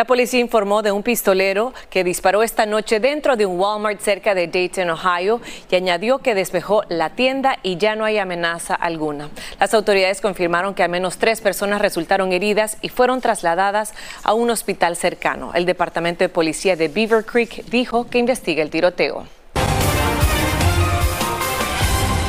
La 0.00 0.06
policía 0.06 0.40
informó 0.40 0.80
de 0.80 0.92
un 0.92 1.02
pistolero 1.02 1.74
que 1.90 2.04
disparó 2.04 2.42
esta 2.42 2.64
noche 2.64 3.00
dentro 3.00 3.36
de 3.36 3.44
un 3.44 3.60
Walmart 3.60 4.00
cerca 4.00 4.34
de 4.34 4.48
Dayton, 4.48 4.88
Ohio, 4.88 5.42
y 5.70 5.76
añadió 5.76 6.20
que 6.20 6.34
despejó 6.34 6.84
la 6.88 7.10
tienda 7.10 7.58
y 7.62 7.76
ya 7.76 7.96
no 7.96 8.06
hay 8.06 8.16
amenaza 8.16 8.74
alguna. 8.74 9.28
Las 9.58 9.74
autoridades 9.74 10.22
confirmaron 10.22 10.72
que 10.72 10.82
al 10.82 10.88
menos 10.88 11.18
tres 11.18 11.42
personas 11.42 11.82
resultaron 11.82 12.32
heridas 12.32 12.78
y 12.80 12.88
fueron 12.88 13.20
trasladadas 13.20 13.92
a 14.22 14.32
un 14.32 14.48
hospital 14.48 14.96
cercano. 14.96 15.52
El 15.52 15.66
Departamento 15.66 16.24
de 16.24 16.30
Policía 16.30 16.76
de 16.76 16.88
Beaver 16.88 17.26
Creek 17.26 17.66
dijo 17.66 18.08
que 18.08 18.20
investiga 18.20 18.62
el 18.62 18.70
tiroteo. 18.70 19.26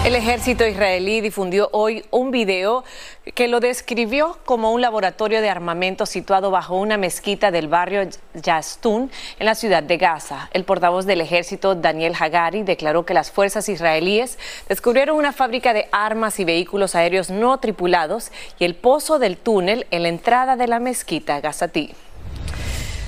El 0.04 0.16
ejército 0.16 0.66
israelí 0.66 1.22
difundió 1.22 1.70
hoy 1.74 2.04
un 2.10 2.32
video 2.32 2.84
que 3.36 3.48
lo 3.48 3.60
describió 3.60 4.40
como 4.46 4.72
un 4.72 4.82
laboratorio 4.82 5.42
de 5.42 5.50
armamento 5.50 6.08
situado 6.08 6.50
bajo 6.50 6.76
una 6.76 6.98
mezquita 6.98 7.52
del 7.52 7.68
barrio 7.68 8.10
Yastun 8.34 9.12
en 9.38 9.46
la 9.46 9.54
ciudad 9.54 9.84
de 9.84 9.98
Gaza. 9.98 10.50
El 10.54 10.64
portavoz 10.64 11.06
del 11.06 11.22
ejército, 11.22 11.76
Daniel 11.76 12.16
Hagari, 12.20 12.64
declaró 12.64 13.06
que 13.06 13.14
las 13.14 13.30
fuerzas 13.30 13.70
israelíes 13.70 14.40
descubrieron 14.68 15.18
una 15.18 15.34
fábrica 15.34 15.72
de 15.72 15.88
armas 15.92 16.40
y 16.40 16.46
vehículos 16.46 16.96
aéreos 16.96 17.30
no 17.30 17.60
tripulados 17.60 18.32
y 18.58 18.66
el 18.66 18.74
pozo 18.74 19.20
del 19.20 19.38
túnel 19.38 19.86
en 19.92 20.02
la 20.02 20.10
entrada 20.10 20.56
de 20.56 20.68
la 20.68 20.80
mezquita 20.80 21.42
Gazatí. 21.42 21.94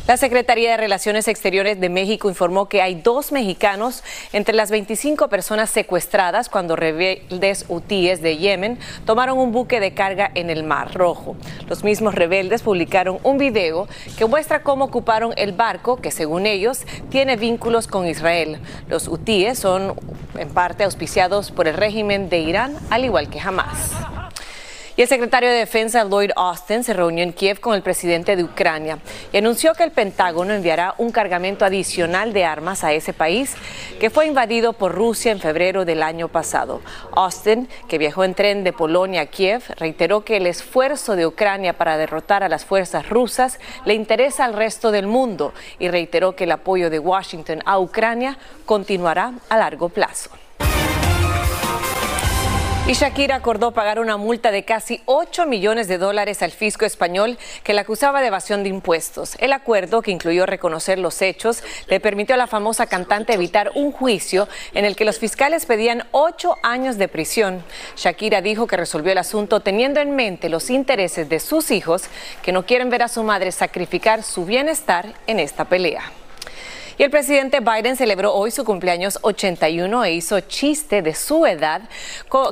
La 0.05 0.17
Secretaría 0.17 0.71
de 0.71 0.77
Relaciones 0.77 1.29
Exteriores 1.29 1.79
de 1.79 1.87
México 1.87 2.27
informó 2.27 2.67
que 2.67 2.81
hay 2.81 2.95
dos 2.95 3.31
mexicanos 3.31 4.03
entre 4.33 4.53
las 4.53 4.69
25 4.69 5.29
personas 5.29 5.69
secuestradas 5.69 6.49
cuando 6.49 6.75
rebeldes 6.75 7.63
hutíes 7.69 8.21
de 8.21 8.35
Yemen 8.35 8.79
tomaron 9.05 9.37
un 9.37 9.53
buque 9.53 9.79
de 9.79 9.93
carga 9.93 10.29
en 10.35 10.49
el 10.49 10.63
Mar 10.63 10.93
Rojo. 10.93 11.37
Los 11.69 11.85
mismos 11.85 12.15
rebeldes 12.15 12.63
publicaron 12.63 13.19
un 13.23 13.37
video 13.37 13.87
que 14.17 14.25
muestra 14.25 14.61
cómo 14.61 14.83
ocuparon 14.83 15.31
el 15.37 15.53
barco 15.53 15.95
que 15.95 16.11
según 16.11 16.47
ellos 16.47 16.81
tiene 17.09 17.37
vínculos 17.37 17.87
con 17.87 18.05
Israel. 18.05 18.59
Los 18.89 19.07
hutíes 19.07 19.57
son 19.57 19.95
en 20.37 20.49
parte 20.49 20.83
auspiciados 20.83 21.51
por 21.51 21.69
el 21.69 21.75
régimen 21.75 22.27
de 22.27 22.39
Irán, 22.39 22.75
al 22.89 23.05
igual 23.05 23.29
que 23.29 23.39
Hamas. 23.39 23.93
Y 24.95 25.01
el 25.01 25.07
secretario 25.07 25.49
de 25.49 25.55
Defensa 25.55 26.03
Lloyd 26.03 26.29
Austin 26.35 26.83
se 26.83 26.93
reunió 26.93 27.23
en 27.23 27.33
Kiev 27.33 27.59
con 27.59 27.73
el 27.73 27.81
presidente 27.81 28.35
de 28.35 28.43
Ucrania 28.43 28.99
y 29.31 29.37
anunció 29.37 29.73
que 29.73 29.83
el 29.83 29.89
Pentágono 29.89 30.53
enviará 30.53 30.93
un 30.99 31.11
cargamento 31.11 31.65
adicional 31.65 32.31
de 32.31 32.45
armas 32.45 32.83
a 32.83 32.93
ese 32.93 33.11
país 33.11 33.55
que 33.99 34.11
fue 34.11 34.27
invadido 34.27 34.73
por 34.73 34.93
Rusia 34.93 35.31
en 35.31 35.39
febrero 35.39 35.83
del 35.83 36.03
año 36.03 36.27
pasado. 36.27 36.81
Austin, 37.15 37.67
que 37.87 37.97
viajó 37.97 38.23
en 38.23 38.35
tren 38.35 38.63
de 38.63 38.71
Polonia 38.71 39.21
a 39.21 39.25
Kiev, 39.25 39.63
reiteró 39.77 40.23
que 40.23 40.37
el 40.37 40.45
esfuerzo 40.45 41.15
de 41.15 41.25
Ucrania 41.25 41.73
para 41.73 41.97
derrotar 41.97 42.43
a 42.43 42.49
las 42.49 42.63
fuerzas 42.63 43.09
rusas 43.09 43.59
le 43.85 43.95
interesa 43.95 44.45
al 44.45 44.53
resto 44.53 44.91
del 44.91 45.07
mundo 45.07 45.55
y 45.79 45.87
reiteró 45.87 46.35
que 46.35 46.43
el 46.43 46.51
apoyo 46.51 46.91
de 46.91 46.99
Washington 46.99 47.63
a 47.65 47.79
Ucrania 47.79 48.37
continuará 48.67 49.33
a 49.49 49.57
largo 49.57 49.89
plazo. 49.89 50.29
Y 52.85 52.95
Shakira 52.95 53.35
acordó 53.35 53.71
pagar 53.71 53.97
una 53.97 54.17
multa 54.17 54.51
de 54.51 54.65
casi 54.65 55.01
8 55.05 55.45
millones 55.45 55.87
de 55.87 55.97
dólares 55.97 56.41
al 56.41 56.51
fisco 56.51 56.83
español 56.83 57.37
que 57.63 57.71
la 57.71 57.81
acusaba 57.81 58.19
de 58.19 58.27
evasión 58.27 58.61
de 58.61 58.67
impuestos. 58.67 59.37
El 59.39 59.53
acuerdo, 59.53 60.01
que 60.01 60.11
incluyó 60.11 60.45
reconocer 60.45 60.99
los 60.99 61.21
hechos, 61.21 61.63
le 61.87 62.01
permitió 62.01 62.35
a 62.35 62.37
la 62.37 62.45
famosa 62.45 62.87
cantante 62.87 63.33
evitar 63.33 63.71
un 63.75 63.93
juicio 63.93 64.49
en 64.73 64.83
el 64.83 64.97
que 64.97 65.05
los 65.05 65.17
fiscales 65.17 65.65
pedían 65.65 66.03
8 66.11 66.57
años 66.61 66.97
de 66.97 67.07
prisión. 67.07 67.63
Shakira 67.95 68.41
dijo 68.41 68.67
que 68.67 68.75
resolvió 68.75 69.13
el 69.13 69.17
asunto 69.17 69.61
teniendo 69.61 70.01
en 70.01 70.17
mente 70.17 70.49
los 70.49 70.69
intereses 70.69 71.29
de 71.29 71.39
sus 71.39 71.71
hijos, 71.71 72.03
que 72.41 72.51
no 72.51 72.65
quieren 72.65 72.89
ver 72.89 73.03
a 73.03 73.07
su 73.07 73.23
madre 73.23 73.53
sacrificar 73.53 74.23
su 74.23 74.45
bienestar 74.45 75.13
en 75.25 75.39
esta 75.39 75.63
pelea. 75.63 76.11
Y 76.97 77.03
el 77.03 77.09
presidente 77.09 77.59
Biden 77.59 77.95
celebró 77.95 78.33
hoy 78.33 78.51
su 78.51 78.63
cumpleaños 78.63 79.17
81 79.21 80.05
e 80.05 80.13
hizo 80.13 80.39
chiste 80.41 81.01
de 81.01 81.15
su 81.15 81.45
edad, 81.45 81.81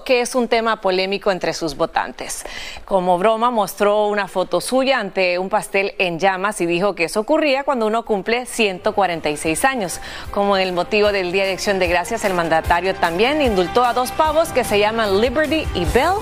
que 0.04 0.22
es 0.22 0.34
un 0.34 0.48
tema 0.48 0.82
polémico 0.82 1.32
entre 1.32 1.54
sus 1.54 1.76
votantes. 1.76 2.44
Como 2.86 3.18
broma, 3.18 3.52
mostró 3.52 4.08
una 4.08 4.28
foto 4.28 4.60
suya 4.60 5.00
ante 5.00 5.38
un 5.38 5.50
pastel 5.50 5.94
en 6.00 6.18
llamas 6.20 6.60
y 6.62 6.66
dijo 6.66 6.96
que 6.96 7.04
eso 7.04 7.20
ocurría 7.20 7.64
cuando 7.64 7.86
uno 7.86 8.04
cumple 8.04 8.46
146 8.46 9.66
años. 9.66 10.00
Como 10.32 10.58
el 10.58 10.74
motivo 10.74 11.12
del 11.12 11.32
Día 11.32 11.46
de 11.46 11.54
Acción 11.54 11.78
de 11.78 11.88
Gracias, 11.88 12.26
el 12.26 12.34
mandatario 12.34 12.96
también 12.96 13.42
indultó 13.42 13.84
a 13.84 13.94
dos 13.94 14.12
pavos 14.12 14.50
que 14.50 14.64
se 14.64 14.80
llaman 14.80 15.22
Liberty 15.22 15.68
y 15.76 15.86
Bell, 15.86 16.16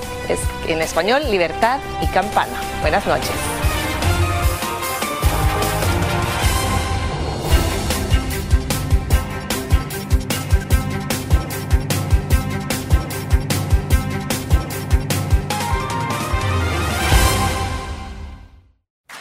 en 0.68 0.82
español, 0.82 1.24
libertad 1.32 1.80
y 2.02 2.08
campana. 2.08 2.60
Buenas 2.82 3.06
noches. 3.08 3.69